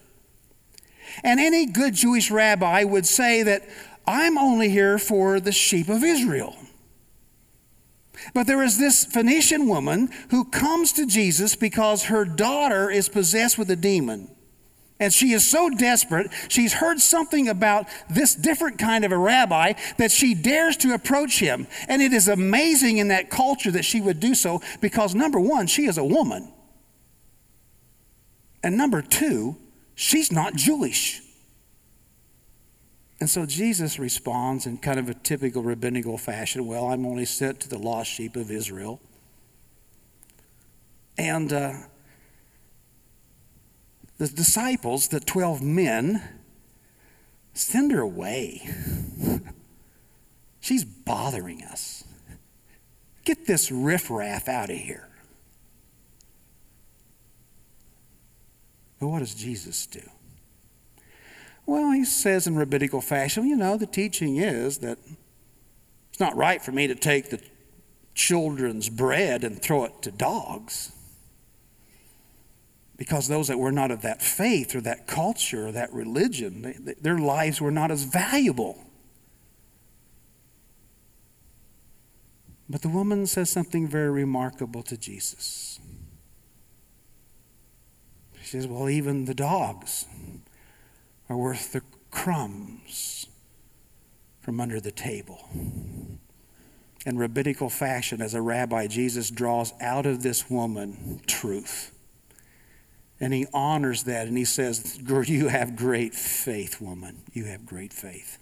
And 1.24 1.40
any 1.40 1.66
good 1.66 1.94
Jewish 1.94 2.30
rabbi 2.30 2.84
would 2.84 3.06
say 3.06 3.44
that 3.44 3.64
I'm 4.06 4.38
only 4.38 4.70
here 4.70 5.00
for 5.00 5.40
the 5.40 5.54
sheep 5.54 5.88
of 5.88 6.04
Israel. 6.04 6.58
But 8.34 8.48
there 8.48 8.64
is 8.64 8.78
this 8.78 9.06
Phoenician 9.06 9.68
woman 9.68 10.10
who 10.30 10.46
comes 10.46 10.94
to 10.94 11.06
Jesus 11.06 11.56
because 11.56 12.06
her 12.06 12.26
daughter 12.26 12.90
is 12.90 13.10
possessed 13.10 13.58
with 13.58 13.70
a 13.72 13.76
demon. 13.76 14.30
And 15.00 15.12
she 15.12 15.34
is 15.34 15.50
so 15.50 15.70
desperate, 15.70 16.32
she's 16.48 16.74
heard 16.74 17.00
something 17.00 17.50
about 17.50 17.88
this 18.10 18.36
different 18.36 18.78
kind 18.78 19.04
of 19.04 19.12
a 19.12 19.18
rabbi 19.18 19.74
that 19.98 20.12
she 20.12 20.34
dares 20.34 20.78
to 20.78 20.94
approach 20.94 21.40
him. 21.40 21.68
And 21.88 22.02
it 22.02 22.14
is 22.14 22.28
amazing 22.28 23.00
in 23.00 23.10
that 23.10 23.30
culture 23.30 23.72
that 23.72 23.86
she 23.86 24.00
would 24.00 24.20
do 24.20 24.36
so 24.36 24.62
because, 24.82 25.16
number 25.16 25.40
one, 25.40 25.68
she 25.68 25.88
is 25.88 25.98
a 25.98 26.06
woman. 26.06 26.54
And 28.62 28.78
number 28.78 29.02
two, 29.02 29.58
she's 29.96 30.32
not 30.32 30.56
Jewish. 30.56 31.23
And 33.24 33.30
so 33.30 33.46
Jesus 33.46 34.00
responds 34.00 34.66
in 34.66 34.80
kind 34.80 35.00
of 35.00 35.08
a 35.08 35.14
typical 35.14 35.64
rabbinical 35.64 36.18
fashion 36.18 36.68
Well, 36.68 36.88
I'm 36.88 37.06
only 37.06 37.24
sent 37.24 37.62
to 37.62 37.70
the 37.70 37.78
lost 37.78 38.12
sheep 38.12 38.36
of 38.36 38.52
Israel. 38.52 39.00
And 41.18 41.54
uh, 41.54 41.74
the 44.18 44.28
disciples, 44.28 45.08
the 45.08 45.22
12 45.22 45.62
men, 45.62 46.22
send 47.54 47.94
her 47.94 48.02
away. 48.02 48.70
She's 50.60 50.84
bothering 50.84 51.64
us. 51.64 52.04
Get 53.24 53.48
this 53.48 53.72
riffraff 53.72 54.50
out 54.50 54.70
of 54.70 54.76
here. 54.76 55.08
But 59.00 59.08
what 59.08 59.20
does 59.20 59.34
Jesus 59.34 59.86
do? 59.86 60.02
Well, 61.66 61.92
he 61.92 62.04
says 62.04 62.46
in 62.46 62.56
rabbinical 62.56 63.02
fashion, 63.02 63.48
you 63.48 63.56
know, 63.56 63.78
the 63.78 63.88
teaching 63.88 64.38
is 64.38 64.80
that 64.80 64.98
it's 66.10 66.20
not 66.20 66.36
right 66.36 66.62
for 66.62 66.72
me 66.72 66.88
to 66.88 66.96
take 66.96 67.30
the 67.30 67.42
children's 68.14 68.90
bread 68.90 69.44
and 69.44 69.62
throw 69.62 69.86
it 69.86 70.02
to 70.04 70.12
dogs. 70.12 70.92
Because 72.98 73.28
those 73.28 73.48
that 73.48 73.58
were 73.58 73.72
not 73.72 73.92
of 73.92 74.02
that 74.02 74.22
faith 74.22 74.76
or 74.76 74.82
that 74.82 75.08
culture 75.08 75.68
or 75.68 75.72
that 75.72 75.92
religion, 75.92 76.62
they, 76.62 76.94
their 77.02 77.18
lives 77.18 77.60
were 77.60 77.72
not 77.72 77.90
as 77.90 78.04
valuable. 78.04 78.78
But 82.70 82.82
the 82.82 82.90
woman 82.90 83.26
says 83.26 83.50
something 83.50 83.88
very 83.88 84.12
remarkable 84.12 84.84
to 84.84 84.98
Jesus. 84.98 85.80
She 88.42 88.50
says, 88.50 88.68
Well, 88.68 88.90
even 88.90 89.26
the 89.26 89.34
dogs 89.34 90.06
are 91.34 91.38
worth 91.38 91.74
the 91.74 91.82
crumbs 92.12 93.26
from 94.40 94.62
under 94.62 94.80
the 94.80 94.92
table. 94.92 95.50
In 97.08 97.18
rabbinical 97.18 97.70
fashion, 97.70 98.22
as 98.22 98.36
a 98.36 98.42
rabbi, 98.42 98.86
Jesus 98.86 99.32
draws 99.32 99.74
out 99.82 100.06
of 100.06 100.22
this 100.22 100.48
woman 100.48 101.22
truth. 101.26 101.92
And 103.20 103.34
he 103.34 103.48
honors 103.52 104.04
that 104.04 104.28
and 104.28 104.38
he 104.38 104.46
says, 104.46 105.00
You 105.00 105.48
have 105.48 105.76
great 105.76 106.14
faith, 106.14 106.80
woman. 106.80 107.24
You 107.34 107.46
have 107.46 107.66
great 107.66 107.94
faith. 107.94 108.38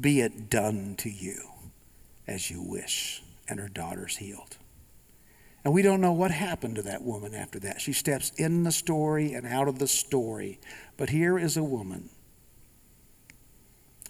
Be 0.00 0.20
it 0.20 0.48
done 0.48 0.94
to 0.98 1.10
you 1.10 1.50
as 2.26 2.50
you 2.50 2.62
wish. 2.62 3.22
And 3.46 3.60
her 3.60 3.68
daughter's 3.68 4.16
healed. 4.16 4.56
And 5.64 5.74
we 5.74 5.82
don't 5.82 6.00
know 6.00 6.12
what 6.12 6.30
happened 6.30 6.76
to 6.76 6.82
that 6.82 7.02
woman 7.02 7.34
after 7.34 7.58
that. 7.60 7.80
She 7.80 7.92
steps 7.92 8.32
in 8.36 8.62
the 8.62 8.72
story 8.72 9.34
and 9.34 9.46
out 9.46 9.68
of 9.68 9.78
the 9.78 9.88
story. 9.88 10.58
But 10.96 11.10
here 11.10 11.38
is 11.38 11.56
a 11.56 11.64
woman 11.64 12.08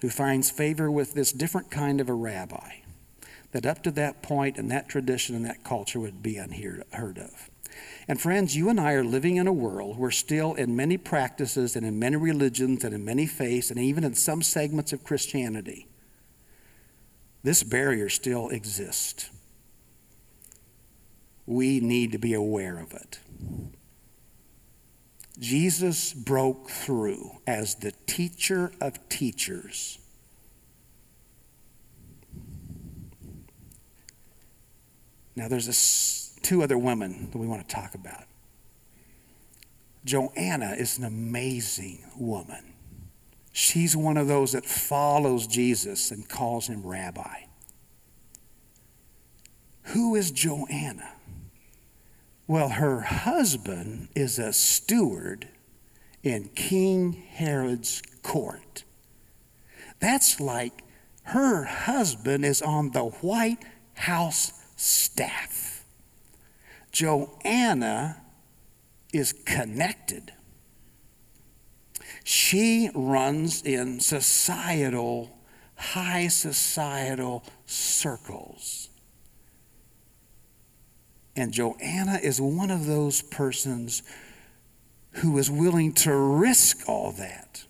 who 0.01 0.09
finds 0.09 0.49
favor 0.49 0.89
with 0.89 1.13
this 1.13 1.31
different 1.31 1.69
kind 1.69 1.99
of 1.99 2.09
a 2.09 2.13
rabbi 2.13 2.77
that 3.51 3.65
up 3.65 3.83
to 3.83 3.91
that 3.91 4.23
point 4.23 4.57
and 4.57 4.71
that 4.71 4.87
tradition 4.87 5.35
and 5.35 5.45
that 5.45 5.63
culture 5.63 5.99
would 5.99 6.23
be 6.23 6.37
unheard 6.37 7.17
of. 7.17 7.49
And 8.07 8.19
friends, 8.19 8.55
you 8.55 8.69
and 8.69 8.79
I 8.79 8.93
are 8.93 9.03
living 9.03 9.35
in 9.35 9.47
a 9.47 9.53
world 9.53 9.97
where 9.97 10.11
still 10.11 10.53
in 10.53 10.75
many 10.75 10.97
practices 10.97 11.75
and 11.75 11.85
in 11.85 11.99
many 11.99 12.15
religions 12.15 12.83
and 12.83 12.93
in 12.93 13.03
many 13.03 13.25
faiths 13.25 13.69
and 13.69 13.79
even 13.79 14.03
in 14.03 14.15
some 14.15 14.41
segments 14.41 14.93
of 14.93 15.03
Christianity, 15.03 15.87
this 17.43 17.63
barrier 17.63 18.07
still 18.07 18.49
exists 18.49 19.29
we 21.51 21.79
need 21.79 22.13
to 22.13 22.17
be 22.17 22.33
aware 22.33 22.79
of 22.79 22.93
it. 22.93 23.19
Jesus 25.39 26.13
broke 26.13 26.69
through 26.69 27.31
as 27.45 27.75
the 27.75 27.91
teacher 28.07 28.71
of 28.79 29.09
teachers. 29.09 29.99
Now, 35.35 35.47
there's 35.47 36.37
two 36.41 36.63
other 36.63 36.77
women 36.77 37.29
that 37.31 37.37
we 37.37 37.47
want 37.47 37.67
to 37.67 37.75
talk 37.75 37.95
about. 37.95 38.25
Joanna 40.05 40.75
is 40.77 40.97
an 40.97 41.03
amazing 41.03 42.03
woman. 42.17 42.73
She's 43.51 43.95
one 43.95 44.17
of 44.17 44.27
those 44.27 44.53
that 44.53 44.65
follows 44.65 45.47
Jesus 45.47 46.11
and 46.11 46.27
calls 46.27 46.67
him 46.67 46.85
rabbi. 46.85 47.43
Who 49.83 50.15
is 50.15 50.31
Joanna? 50.31 51.09
Well, 52.51 52.67
her 52.67 52.99
husband 52.99 54.09
is 54.13 54.37
a 54.37 54.51
steward 54.51 55.47
in 56.21 56.49
King 56.49 57.13
Herod's 57.13 58.01
court. 58.23 58.83
That's 60.01 60.37
like 60.41 60.83
her 61.23 61.63
husband 61.63 62.43
is 62.43 62.61
on 62.61 62.91
the 62.91 63.05
White 63.05 63.63
House 63.93 64.51
staff. 64.75 65.85
Joanna 66.91 68.21
is 69.13 69.31
connected. 69.31 70.33
She 72.25 72.89
runs 72.93 73.61
in 73.61 74.01
societal, 74.01 75.39
high 75.77 76.27
societal 76.27 77.45
circles. 77.65 78.90
And 81.35 81.51
Joanna 81.53 82.19
is 82.21 82.41
one 82.41 82.71
of 82.71 82.85
those 82.85 83.21
persons 83.21 84.03
who 85.15 85.37
is 85.37 85.49
willing 85.49 85.93
to 85.93 86.13
risk 86.13 86.87
all 86.87 87.11
that. 87.13 87.65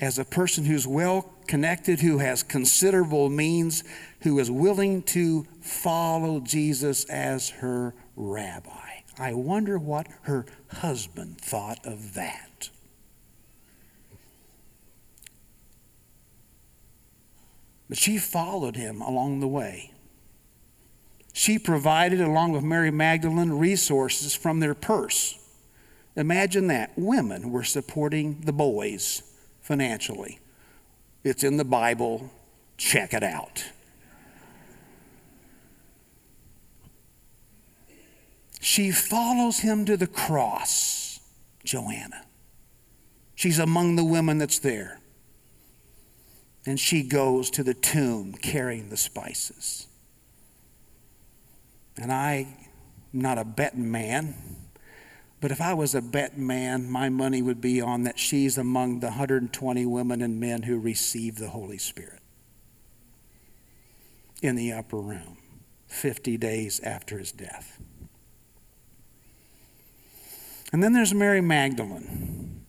As 0.00 0.18
a 0.18 0.24
person 0.24 0.64
who's 0.64 0.86
well 0.86 1.32
connected, 1.46 2.00
who 2.00 2.18
has 2.18 2.42
considerable 2.42 3.28
means, 3.28 3.84
who 4.22 4.38
is 4.38 4.50
willing 4.50 5.02
to 5.02 5.46
follow 5.60 6.40
Jesus 6.40 7.04
as 7.04 7.50
her 7.50 7.94
rabbi. 8.16 8.70
I 9.18 9.34
wonder 9.34 9.78
what 9.78 10.06
her 10.22 10.46
husband 10.68 11.40
thought 11.40 11.84
of 11.84 12.14
that. 12.14 12.70
But 17.88 17.98
she 17.98 18.18
followed 18.18 18.76
him 18.76 19.02
along 19.02 19.40
the 19.40 19.48
way. 19.48 19.92
She 21.32 21.58
provided, 21.58 22.20
along 22.20 22.52
with 22.52 22.64
Mary 22.64 22.90
Magdalene, 22.90 23.52
resources 23.52 24.34
from 24.34 24.60
their 24.60 24.74
purse. 24.74 25.38
Imagine 26.16 26.66
that. 26.66 26.92
Women 26.96 27.50
were 27.50 27.64
supporting 27.64 28.40
the 28.40 28.52
boys 28.52 29.22
financially. 29.60 30.40
It's 31.22 31.44
in 31.44 31.56
the 31.56 31.64
Bible. 31.64 32.30
Check 32.76 33.14
it 33.14 33.22
out. 33.22 33.64
She 38.60 38.90
follows 38.90 39.60
him 39.60 39.84
to 39.86 39.96
the 39.96 40.06
cross, 40.06 41.20
Joanna. 41.64 42.24
She's 43.34 43.58
among 43.58 43.96
the 43.96 44.04
women 44.04 44.36
that's 44.36 44.58
there. 44.58 45.00
And 46.66 46.78
she 46.78 47.02
goes 47.02 47.50
to 47.52 47.62
the 47.62 47.72
tomb 47.72 48.34
carrying 48.34 48.90
the 48.90 48.98
spices. 48.98 49.86
And 52.00 52.12
I'm 52.12 52.54
not 53.12 53.38
a 53.38 53.44
betting 53.44 53.90
man, 53.90 54.34
but 55.40 55.50
if 55.50 55.60
I 55.60 55.74
was 55.74 55.94
a 55.94 56.02
betting 56.02 56.46
man, 56.46 56.90
my 56.90 57.08
money 57.08 57.42
would 57.42 57.60
be 57.60 57.80
on 57.80 58.04
that 58.04 58.18
she's 58.18 58.58
among 58.58 59.00
the 59.00 59.08
120 59.08 59.86
women 59.86 60.22
and 60.22 60.40
men 60.40 60.62
who 60.62 60.78
received 60.78 61.38
the 61.38 61.50
Holy 61.50 61.78
Spirit 61.78 62.20
in 64.42 64.56
the 64.56 64.72
upper 64.72 64.98
room 64.98 65.36
50 65.88 66.36
days 66.36 66.80
after 66.80 67.18
his 67.18 67.32
death. 67.32 67.80
And 70.72 70.82
then 70.82 70.92
there's 70.92 71.12
Mary 71.12 71.40
Magdalene. 71.40 72.64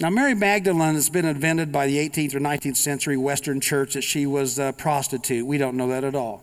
Now, 0.00 0.10
Mary 0.10 0.34
Magdalene 0.34 0.94
has 0.94 1.10
been 1.10 1.26
invented 1.26 1.70
by 1.70 1.86
the 1.86 1.96
18th 1.96 2.34
or 2.34 2.40
19th 2.40 2.76
century 2.76 3.16
Western 3.16 3.60
church 3.60 3.94
that 3.94 4.02
she 4.02 4.26
was 4.26 4.58
a 4.58 4.72
prostitute. 4.72 5.46
We 5.46 5.58
don't 5.58 5.76
know 5.76 5.88
that 5.88 6.02
at 6.02 6.16
all. 6.16 6.42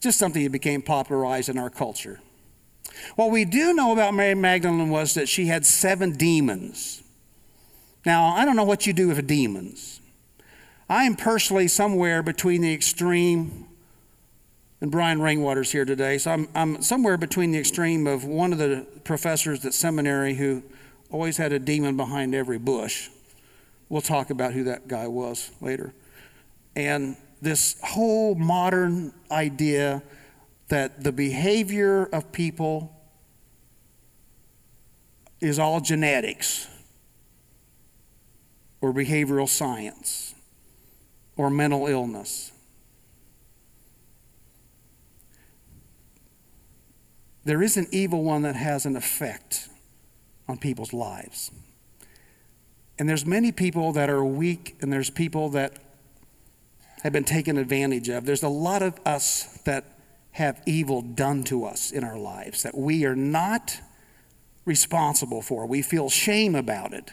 Just 0.00 0.18
something 0.18 0.42
that 0.44 0.52
became 0.52 0.82
popularized 0.82 1.48
in 1.48 1.58
our 1.58 1.70
culture. 1.70 2.20
What 3.16 3.30
we 3.30 3.44
do 3.44 3.74
know 3.74 3.92
about 3.92 4.14
Mary 4.14 4.34
Magdalene 4.34 4.90
was 4.90 5.14
that 5.14 5.28
she 5.28 5.46
had 5.46 5.66
seven 5.66 6.12
demons. 6.12 7.02
Now, 8.06 8.26
I 8.26 8.44
don't 8.44 8.56
know 8.56 8.64
what 8.64 8.86
you 8.86 8.92
do 8.92 9.08
with 9.08 9.26
demons. 9.26 10.00
I 10.88 11.04
am 11.04 11.16
personally 11.16 11.68
somewhere 11.68 12.22
between 12.22 12.62
the 12.62 12.72
extreme, 12.72 13.66
and 14.80 14.90
Brian 14.90 15.18
Ringwater's 15.18 15.72
here 15.72 15.84
today, 15.84 16.16
so 16.18 16.30
I'm, 16.30 16.48
I'm 16.54 16.82
somewhere 16.82 17.18
between 17.18 17.50
the 17.50 17.58
extreme 17.58 18.06
of 18.06 18.24
one 18.24 18.52
of 18.52 18.58
the 18.58 18.86
professors 19.04 19.64
at 19.66 19.74
seminary 19.74 20.34
who 20.34 20.62
always 21.10 21.36
had 21.36 21.52
a 21.52 21.58
demon 21.58 21.96
behind 21.96 22.34
every 22.34 22.58
bush. 22.58 23.10
We'll 23.88 24.02
talk 24.02 24.30
about 24.30 24.52
who 24.52 24.64
that 24.64 24.88
guy 24.88 25.08
was 25.08 25.50
later. 25.60 25.92
And 26.76 27.16
this 27.40 27.76
whole 27.82 28.34
modern 28.34 29.12
idea 29.30 30.02
that 30.68 31.02
the 31.02 31.12
behavior 31.12 32.04
of 32.06 32.32
people 32.32 32.94
is 35.40 35.58
all 35.58 35.80
genetics 35.80 36.68
or 38.80 38.92
behavioral 38.92 39.48
science 39.48 40.34
or 41.36 41.50
mental 41.50 41.86
illness. 41.86 42.52
There 47.44 47.62
is 47.62 47.76
an 47.76 47.86
evil 47.90 48.24
one 48.24 48.42
that 48.42 48.56
has 48.56 48.84
an 48.84 48.94
effect 48.96 49.68
on 50.48 50.58
people's 50.58 50.92
lives. 50.92 51.50
And 52.98 53.08
there's 53.08 53.24
many 53.24 53.52
people 53.52 53.92
that 53.92 54.10
are 54.10 54.24
weak 54.24 54.76
and 54.80 54.92
there's 54.92 55.08
people 55.08 55.48
that 55.50 55.72
have 57.02 57.12
been 57.12 57.24
taken 57.24 57.56
advantage 57.56 58.08
of. 58.08 58.24
There's 58.24 58.42
a 58.42 58.48
lot 58.48 58.82
of 58.82 58.98
us 59.04 59.60
that 59.64 59.84
have 60.32 60.62
evil 60.66 61.02
done 61.02 61.44
to 61.44 61.64
us 61.64 61.90
in 61.90 62.04
our 62.04 62.18
lives 62.18 62.62
that 62.62 62.76
we 62.76 63.04
are 63.04 63.16
not 63.16 63.80
responsible 64.64 65.42
for. 65.42 65.66
We 65.66 65.82
feel 65.82 66.10
shame 66.10 66.54
about 66.54 66.92
it. 66.92 67.12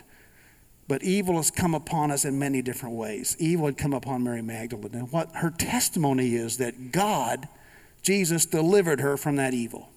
But 0.88 1.04
evil 1.04 1.38
has 1.38 1.50
come 1.50 1.74
upon 1.74 2.12
us 2.12 2.26
in 2.26 2.38
many 2.38 2.62
different 2.62 2.95
ways. 2.95 3.36
Evil 3.39 3.65
had 3.65 3.78
come 3.78 3.93
upon 3.93 4.24
Mary 4.24 4.43
Magdalene. 4.43 4.93
And 4.93 5.12
what 5.12 5.30
her 5.36 5.50
testimony 5.50 6.36
is 6.36 6.58
that 6.58 6.91
God, 6.91 7.48
Jesus, 8.04 8.45
delivered 8.45 9.00
her 9.00 9.17
from 9.17 9.38
that 9.38 9.54
evil. 9.56 9.89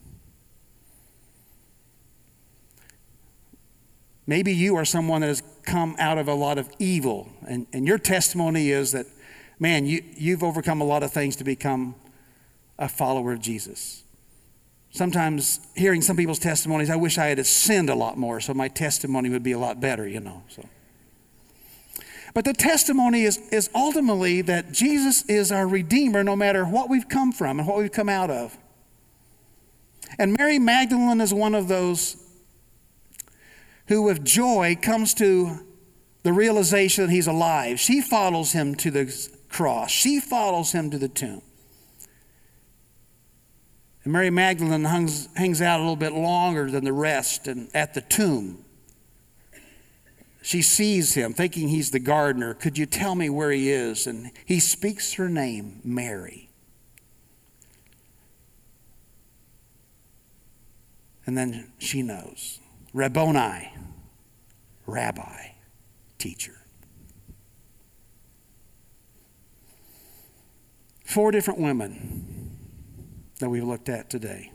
Maybe 4.26 4.54
you 4.54 4.76
are 4.76 4.84
someone 4.84 5.22
that 5.22 5.28
has 5.28 5.42
come 5.62 5.96
out 5.98 6.18
of 6.18 6.28
a 6.28 6.34
lot 6.34 6.58
of 6.58 6.70
evil, 6.78 7.30
and, 7.46 7.66
and 7.72 7.86
your 7.86 7.98
testimony 7.98 8.70
is 8.70 8.92
that, 8.92 9.06
man, 9.58 9.86
you, 9.86 10.02
you've 10.16 10.42
overcome 10.42 10.80
a 10.80 10.84
lot 10.84 11.02
of 11.02 11.12
things 11.12 11.36
to 11.36 11.44
become 11.44 11.94
a 12.78 12.88
follower 12.88 13.32
of 13.32 13.40
Jesus. 13.40 14.04
Sometimes 14.90 15.60
hearing 15.74 16.00
some 16.00 16.16
people's 16.16 16.38
testimonies, 16.38 16.90
I 16.90 16.96
wish 16.96 17.18
I 17.18 17.26
had 17.26 17.44
sinned 17.46 17.90
a 17.90 17.94
lot 17.94 18.16
more 18.16 18.40
so 18.40 18.54
my 18.54 18.68
testimony 18.68 19.28
would 19.28 19.42
be 19.42 19.52
a 19.52 19.58
lot 19.58 19.80
better, 19.80 20.08
you 20.08 20.20
know. 20.20 20.42
So. 20.48 20.64
But 22.34 22.44
the 22.44 22.54
testimony 22.54 23.24
is, 23.24 23.38
is 23.50 23.68
ultimately 23.74 24.42
that 24.42 24.72
Jesus 24.72 25.24
is 25.28 25.52
our 25.52 25.66
Redeemer 25.66 26.22
no 26.22 26.36
matter 26.36 26.64
what 26.64 26.88
we've 26.88 27.08
come 27.08 27.32
from 27.32 27.58
and 27.58 27.68
what 27.68 27.78
we've 27.78 27.92
come 27.92 28.08
out 28.08 28.30
of. 28.30 28.56
And 30.18 30.36
Mary 30.38 30.58
Magdalene 30.58 31.20
is 31.20 31.34
one 31.34 31.54
of 31.54 31.68
those 31.68 32.16
who, 33.88 34.02
with 34.02 34.24
joy, 34.24 34.76
comes 34.80 35.14
to 35.14 35.66
the 36.22 36.32
realization 36.32 37.06
that 37.06 37.12
he's 37.12 37.26
alive. 37.26 37.78
She 37.78 38.00
follows 38.00 38.52
him 38.52 38.74
to 38.76 38.90
the 38.90 39.37
cross, 39.48 39.90
she 39.90 40.20
follows 40.20 40.72
him 40.72 40.90
to 40.90 40.98
the 40.98 41.08
tomb. 41.08 41.42
And 44.04 44.12
Mary 44.12 44.30
Magdalene 44.30 44.84
hangs, 44.84 45.28
hangs 45.36 45.60
out 45.60 45.80
a 45.80 45.82
little 45.82 45.96
bit 45.96 46.12
longer 46.12 46.70
than 46.70 46.84
the 46.84 46.92
rest 46.92 47.46
and 47.46 47.68
at 47.74 47.94
the 47.94 48.00
tomb. 48.00 48.64
She 50.40 50.62
sees 50.62 51.14
him, 51.14 51.34
thinking 51.34 51.68
he's 51.68 51.90
the 51.90 51.98
gardener. 51.98 52.54
Could 52.54 52.78
you 52.78 52.86
tell 52.86 53.14
me 53.14 53.28
where 53.28 53.50
he 53.50 53.70
is? 53.70 54.06
And 54.06 54.30
he 54.46 54.60
speaks 54.60 55.14
her 55.14 55.28
name, 55.28 55.80
Mary. 55.84 56.48
And 61.26 61.36
then 61.36 61.72
she 61.78 62.00
knows 62.00 62.60
Rabboni, 62.94 63.74
rabbi, 64.86 65.48
teacher. 66.16 66.57
Four 71.08 71.30
different 71.30 71.58
women 71.58 72.54
that 73.38 73.48
we've 73.48 73.64
looked 73.64 73.88
at 73.88 74.10
today. 74.10 74.52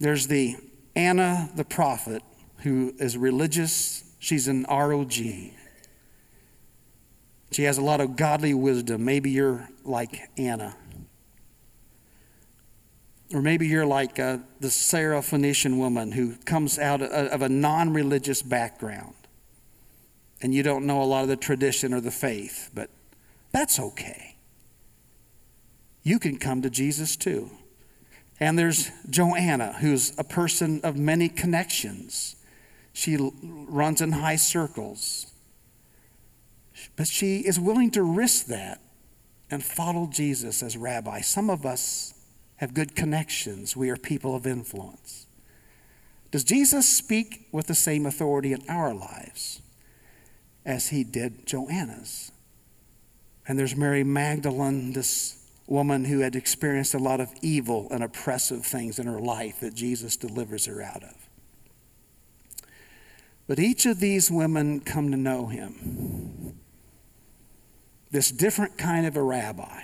There's 0.00 0.26
the 0.26 0.56
Anna 0.96 1.48
the 1.54 1.64
prophet 1.64 2.24
who 2.64 2.92
is 2.98 3.16
religious. 3.16 4.02
She's 4.18 4.48
an 4.48 4.66
ROG. 4.68 5.12
She 5.12 5.52
has 7.58 7.78
a 7.78 7.80
lot 7.80 8.00
of 8.00 8.16
godly 8.16 8.52
wisdom. 8.52 9.04
Maybe 9.04 9.30
you're 9.30 9.68
like 9.84 10.28
Anna. 10.36 10.74
Or 13.32 13.42
maybe 13.42 13.68
you're 13.68 13.86
like 13.86 14.18
uh, 14.18 14.38
the 14.58 14.66
Syrophoenician 14.66 15.78
woman 15.78 16.10
who 16.10 16.34
comes 16.38 16.76
out 16.76 17.00
of 17.02 17.40
a 17.40 17.48
non 17.48 17.92
religious 17.92 18.42
background 18.42 19.14
and 20.42 20.52
you 20.52 20.64
don't 20.64 20.86
know 20.86 21.00
a 21.00 21.04
lot 21.04 21.22
of 21.22 21.28
the 21.28 21.36
tradition 21.36 21.94
or 21.94 22.00
the 22.00 22.10
faith, 22.10 22.70
but 22.74 22.90
that's 23.52 23.78
okay 23.78 24.29
you 26.02 26.18
can 26.18 26.38
come 26.38 26.62
to 26.62 26.70
Jesus 26.70 27.16
too. 27.16 27.50
And 28.38 28.58
there's 28.58 28.90
Joanna, 29.08 29.74
who's 29.80 30.18
a 30.18 30.24
person 30.24 30.80
of 30.82 30.96
many 30.96 31.28
connections. 31.28 32.36
She 32.92 33.18
runs 33.42 34.00
in 34.00 34.12
high 34.12 34.36
circles. 34.36 35.26
But 36.96 37.06
she 37.06 37.40
is 37.40 37.60
willing 37.60 37.90
to 37.92 38.02
risk 38.02 38.46
that 38.46 38.80
and 39.50 39.62
follow 39.62 40.08
Jesus 40.10 40.62
as 40.62 40.76
rabbi. 40.76 41.20
Some 41.20 41.50
of 41.50 41.66
us 41.66 42.14
have 42.56 42.74
good 42.74 42.94
connections, 42.94 43.74
we 43.74 43.88
are 43.88 43.96
people 43.96 44.34
of 44.34 44.46
influence. 44.46 45.26
Does 46.30 46.44
Jesus 46.44 46.88
speak 46.88 47.48
with 47.52 47.66
the 47.66 47.74
same 47.74 48.06
authority 48.06 48.52
in 48.52 48.62
our 48.68 48.94
lives 48.94 49.62
as 50.64 50.88
he 50.88 51.02
did 51.02 51.46
Joanna's? 51.46 52.30
And 53.48 53.58
there's 53.58 53.74
Mary 53.74 54.04
Magdalene, 54.04 54.92
this 54.92 55.39
woman 55.70 56.04
who 56.04 56.18
had 56.18 56.34
experienced 56.34 56.94
a 56.94 56.98
lot 56.98 57.20
of 57.20 57.32
evil 57.40 57.86
and 57.92 58.02
oppressive 58.02 58.66
things 58.66 58.98
in 58.98 59.06
her 59.06 59.20
life 59.20 59.60
that 59.60 59.72
Jesus 59.72 60.16
delivers 60.16 60.66
her 60.66 60.82
out 60.82 61.04
of. 61.04 61.28
But 63.46 63.60
each 63.60 63.86
of 63.86 64.00
these 64.00 64.30
women 64.30 64.80
come 64.80 65.12
to 65.12 65.16
know 65.16 65.46
him. 65.46 66.58
This 68.10 68.32
different 68.32 68.76
kind 68.78 69.06
of 69.06 69.16
a 69.16 69.22
rabbi, 69.22 69.82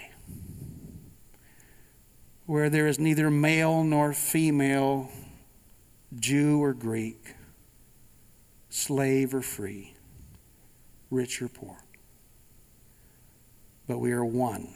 where 2.47 2.69
there 2.69 2.89
is 2.89 2.99
neither 2.99 3.31
male 3.31 3.85
nor 3.85 4.13
female, 4.13 5.09
Jew 6.19 6.61
or 6.63 6.75
Greek, 6.75 7.37
slave 8.69 9.35
or 9.35 9.43
free, 9.43 9.95
rich 11.13 11.41
or 11.41 11.49
poor. 11.49 11.77
But 13.87 13.99
we 13.99 14.11
are 14.11 14.25
one 14.25 14.69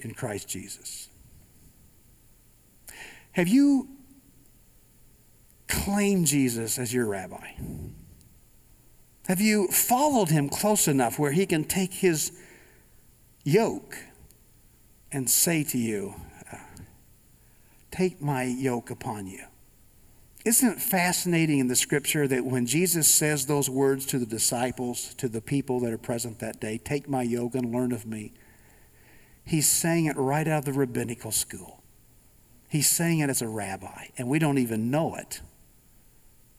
in 0.00 0.14
Christ 0.14 0.48
Jesus. 0.48 1.08
Have 3.32 3.48
you 3.48 3.88
claimed 5.68 6.26
Jesus 6.26 6.78
as 6.78 6.92
your 6.94 7.06
rabbi? 7.06 7.52
Have 9.28 9.40
you 9.40 9.68
followed 9.68 10.28
him 10.28 10.48
close 10.48 10.86
enough 10.86 11.18
where 11.18 11.32
he 11.32 11.46
can 11.46 11.64
take 11.64 11.92
his 11.92 12.32
yoke 13.44 13.96
and 15.10 15.28
say 15.28 15.64
to 15.64 15.78
you, 15.78 16.14
uh, 16.52 16.56
Take 17.90 18.20
my 18.22 18.44
yoke 18.44 18.90
upon 18.90 19.26
you? 19.26 19.44
Isn't 20.44 20.74
it 20.74 20.80
fascinating 20.80 21.58
in 21.58 21.66
the 21.66 21.74
scripture 21.74 22.28
that 22.28 22.44
when 22.44 22.66
Jesus 22.66 23.12
says 23.12 23.46
those 23.46 23.68
words 23.68 24.06
to 24.06 24.18
the 24.18 24.26
disciples, 24.26 25.12
to 25.14 25.28
the 25.28 25.40
people 25.40 25.80
that 25.80 25.92
are 25.92 25.98
present 25.98 26.38
that 26.38 26.60
day, 26.60 26.78
Take 26.78 27.08
my 27.08 27.22
yoke 27.22 27.56
and 27.56 27.72
learn 27.72 27.90
of 27.90 28.06
me? 28.06 28.32
He's 29.46 29.70
saying 29.70 30.06
it 30.06 30.16
right 30.16 30.46
out 30.46 30.58
of 30.58 30.64
the 30.64 30.72
rabbinical 30.72 31.30
school. 31.30 31.80
He's 32.68 32.90
saying 32.90 33.20
it 33.20 33.30
as 33.30 33.40
a 33.40 33.48
rabbi, 33.48 34.08
and 34.18 34.28
we 34.28 34.40
don't 34.40 34.58
even 34.58 34.90
know 34.90 35.14
it. 35.14 35.40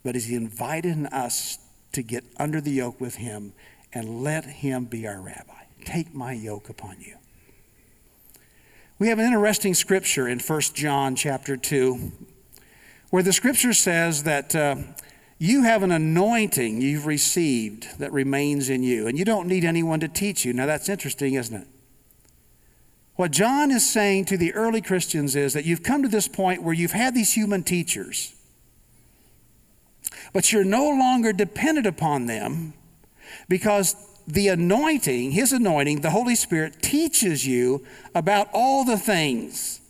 But 0.04 0.15
he's 0.15 0.32
inviting 0.32 1.06
us 1.08 1.60
to 1.91 2.02
get 2.02 2.23
under 2.38 2.62
the 2.62 2.71
yoke 2.71 3.02
with 3.02 3.15
him 3.15 3.52
and 3.93 4.23
let 4.23 4.45
him 4.45 4.86
be 4.86 5.06
our 5.06 5.19
rabbi. 5.19 5.65
Take 5.84 6.15
my 6.15 6.32
yoke 6.32 6.69
upon 6.69 7.02
you. 7.02 7.17
We 9.00 9.10
have 9.10 9.19
an 9.19 9.26
interesting 9.26 9.73
scripture 9.73 10.28
in 10.28 10.39
1 10.39 10.62
John 10.73 11.15
chapter 11.15 11.58
2 11.58 12.12
where 13.10 13.23
the 13.23 13.34
scripture 13.34 13.73
says 13.73 14.23
that 14.23 14.56
uh, 14.56 14.76
you 15.38 15.63
have 15.63 15.84
an 15.84 15.91
anointing 15.91 16.82
you've 16.82 17.06
received 17.06 18.00
that 18.00 18.12
remains 18.12 18.69
in 18.69 18.84
you, 18.84 19.08
and 19.08 19.17
you 19.17 19.26
don't 19.26 19.47
need 19.47 19.63
anyone 19.63 20.00
to 20.00 20.08
teach 20.08 20.45
you. 20.45 20.54
Now, 20.54 20.65
that's 20.65 20.89
interesting, 20.89 21.36
isn't 21.36 21.56
it? 21.62 21.67
What 23.17 23.32
John 23.32 23.71
is 23.71 23.91
saying 23.91 24.25
to 24.25 24.38
the 24.38 24.53
early 24.53 24.80
Christians 24.80 25.36
is 25.36 25.53
that 25.53 25.65
you've 25.65 25.82
come 25.82 26.03
to 26.03 26.08
this 26.08 26.27
point 26.27 26.62
where 26.62 26.73
you've 26.73 26.91
had 26.91 27.15
these 27.15 27.34
human 27.34 27.63
teachers, 27.63 28.36
but 30.34 30.53
you're 30.53 30.63
no 30.63 30.88
longer 30.88 31.34
dependent 31.34 31.88
upon 31.88 32.27
them 32.27 32.73
because 33.49 33.95
the 34.27 34.49
anointing, 34.49 35.32
his 35.32 35.51
anointing, 35.51 36.01
the 36.01 36.12
Holy 36.12 36.36
Spirit, 36.36 36.84
teaches 36.84 37.47
you 37.47 37.84
about 38.13 38.49
all 38.53 38.86
the 38.86 38.97
things. 38.97 39.82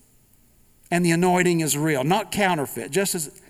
And 0.90 1.06
the 1.06 1.12
anointing 1.12 1.60
is 1.60 1.78
real, 1.78 2.06
not 2.06 2.32
counterfeit, 2.32 2.92
just 2.92 3.14
as, 3.14 3.42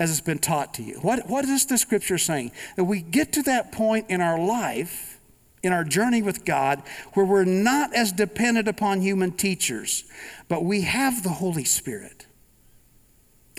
as 0.00 0.10
it's 0.10 0.20
been 0.20 0.40
taught 0.40 0.74
to 0.74 0.82
you. 0.82 0.94
What, 0.94 1.28
what 1.28 1.44
is 1.44 1.66
the 1.66 1.78
scripture 1.78 2.18
saying? 2.18 2.50
That 2.74 2.84
we 2.84 3.02
get 3.02 3.32
to 3.34 3.42
that 3.44 3.70
point 3.70 4.06
in 4.08 4.20
our 4.20 4.36
life 4.36 5.15
in 5.62 5.72
our 5.72 5.84
journey 5.84 6.22
with 6.22 6.44
God 6.44 6.82
where 7.14 7.26
we're 7.26 7.44
not 7.44 7.94
as 7.94 8.12
dependent 8.12 8.68
upon 8.68 9.00
human 9.00 9.32
teachers, 9.32 10.04
but 10.48 10.64
we 10.64 10.82
have 10.82 11.22
the 11.22 11.30
Holy 11.30 11.64
Spirit. 11.64 12.26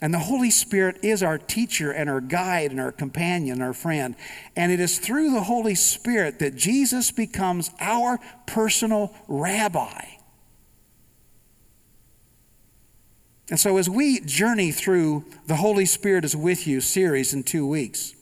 And 0.01 0.13
the 0.13 0.19
Holy 0.19 0.51
Spirit 0.51 0.99
is 1.01 1.23
our 1.23 1.39
teacher 1.39 1.91
and 1.91 2.07
our 2.09 2.21
guide 2.21 2.69
and 2.69 2.79
our 2.79 2.91
companion, 2.91 3.61
our 3.61 3.73
friend. 3.73 4.15
And 4.55 4.71
it 4.71 4.79
is 4.79 4.99
through 4.99 5.31
the 5.31 5.41
Holy 5.41 5.73
Spirit 5.73 6.37
that 6.39 6.55
Jesus 6.55 7.09
becomes 7.09 7.71
our 7.79 8.19
personal 8.45 9.15
rabbi. 9.27 10.05
And 13.49 13.59
so, 13.59 13.77
as 13.77 13.89
we 13.89 14.19
journey 14.19 14.71
through 14.71 15.25
the 15.47 15.55
Holy 15.55 15.85
Spirit 15.85 16.25
is 16.25 16.35
with 16.35 16.67
you 16.67 16.81
series 16.81 17.33
in 17.33 17.43
two 17.43 17.65
weeks, 17.65 18.13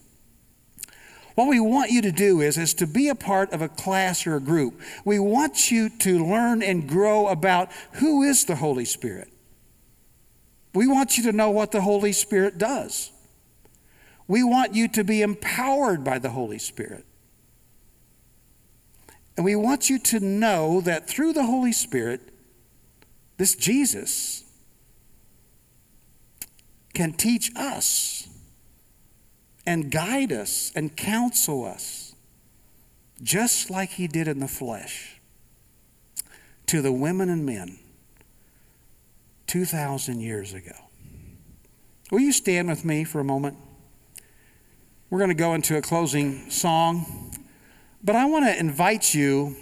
what 1.36 1.48
we 1.48 1.60
want 1.60 1.90
you 1.90 2.00
to 2.00 2.10
do 2.10 2.40
is, 2.40 2.56
is 2.56 2.72
to 2.74 2.86
be 2.86 3.08
a 3.08 3.14
part 3.14 3.52
of 3.52 3.60
a 3.60 3.68
class 3.68 4.26
or 4.26 4.36
a 4.36 4.40
group. 4.40 4.80
We 5.04 5.18
want 5.18 5.70
you 5.70 5.90
to 5.90 6.26
learn 6.26 6.62
and 6.62 6.88
grow 6.88 7.28
about 7.28 7.70
who 7.92 8.22
is 8.22 8.46
the 8.46 8.56
Holy 8.56 8.86
Spirit. 8.86 9.28
We 10.72 10.86
want 10.86 11.18
you 11.18 11.24
to 11.24 11.32
know 11.32 11.50
what 11.50 11.72
the 11.72 11.82
Holy 11.82 12.12
Spirit 12.12 12.56
does. 12.56 13.12
We 14.26 14.42
want 14.42 14.74
you 14.74 14.88
to 14.88 15.04
be 15.04 15.20
empowered 15.20 16.02
by 16.02 16.18
the 16.18 16.30
Holy 16.30 16.58
Spirit. 16.58 17.04
And 19.36 19.44
we 19.44 19.56
want 19.56 19.90
you 19.90 19.98
to 19.98 20.20
know 20.20 20.80
that 20.80 21.06
through 21.06 21.34
the 21.34 21.44
Holy 21.44 21.72
Spirit, 21.72 22.22
this 23.36 23.54
Jesus 23.54 24.42
can 26.94 27.12
teach 27.12 27.50
us 27.54 28.26
and 29.66 29.90
guide 29.90 30.32
us 30.32 30.72
and 30.74 30.96
counsel 30.96 31.64
us, 31.64 32.14
just 33.22 33.68
like 33.70 33.90
he 33.90 34.06
did 34.06 34.28
in 34.28 34.38
the 34.38 34.48
flesh, 34.48 35.20
to 36.66 36.80
the 36.80 36.92
women 36.92 37.28
and 37.28 37.44
men 37.44 37.78
2,000 39.48 40.20
years 40.20 40.54
ago. 40.54 40.72
Will 42.10 42.20
you 42.20 42.32
stand 42.32 42.68
with 42.68 42.84
me 42.84 43.04
for 43.04 43.20
a 43.20 43.24
moment? 43.24 43.56
We're 45.10 45.18
going 45.18 45.30
to 45.30 45.34
go 45.34 45.54
into 45.54 45.76
a 45.76 45.82
closing 45.82 46.50
song, 46.50 47.32
but 48.02 48.16
I 48.16 48.26
want 48.26 48.44
to 48.46 48.58
invite 48.58 49.14
you 49.14 49.56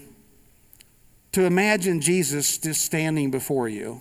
to 1.32 1.44
imagine 1.44 2.00
Jesus 2.00 2.58
just 2.58 2.82
standing 2.82 3.30
before 3.30 3.68
you. 3.68 4.00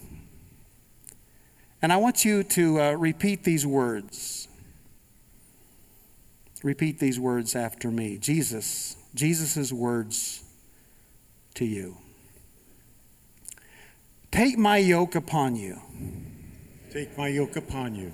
And 1.82 1.92
I 1.92 1.98
want 1.98 2.24
you 2.24 2.44
to 2.44 2.80
uh, 2.80 2.92
repeat 2.92 3.44
these 3.44 3.66
words. 3.66 4.48
Repeat 6.64 7.00
these 7.00 7.20
words 7.20 7.56
after 7.56 7.92
me. 7.92 8.18
Jesus, 8.18 8.96
Jesus' 9.14 9.74
words 9.74 10.44
to 11.56 11.66
you. 11.66 11.98
Take 14.32 14.58
my 14.58 14.78
yoke 14.78 15.14
upon 15.14 15.58
you. 15.58 15.80
Take 16.92 17.18
my 17.18 17.28
yoke 17.28 17.58
upon 17.58 17.96
you. 17.96 18.14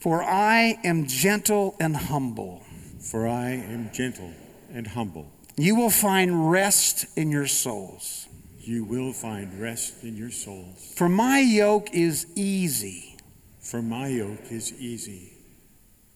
For 0.00 0.22
I 0.24 0.78
am 0.84 1.06
gentle 1.06 1.76
and 1.78 1.96
humble. 1.96 2.64
For 2.98 3.28
I 3.28 3.50
am 3.50 3.90
gentle 3.92 4.32
and 4.72 4.88
humble. 4.88 5.30
You 5.56 5.76
will 5.76 5.90
find 5.90 6.50
rest 6.50 7.06
in 7.16 7.30
your 7.30 7.46
souls. 7.46 8.26
You 8.58 8.84
will 8.84 9.12
find 9.12 9.60
rest 9.60 10.02
in 10.02 10.16
your 10.16 10.30
souls. 10.30 10.92
For 10.96 11.08
my 11.08 11.38
yoke 11.38 11.90
is 11.92 12.26
easy. 12.34 13.16
For 13.60 13.80
my 13.80 14.08
yoke 14.08 14.50
is 14.50 14.72
easy 14.80 15.33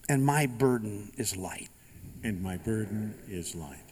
and 0.09 0.25
my 0.25 0.47
burden 0.47 1.13
is 1.17 1.37
light. 1.37 1.69
And 2.25 2.43
my 2.43 2.57
burden 2.57 3.15
is 3.29 3.55
light. 3.55 3.88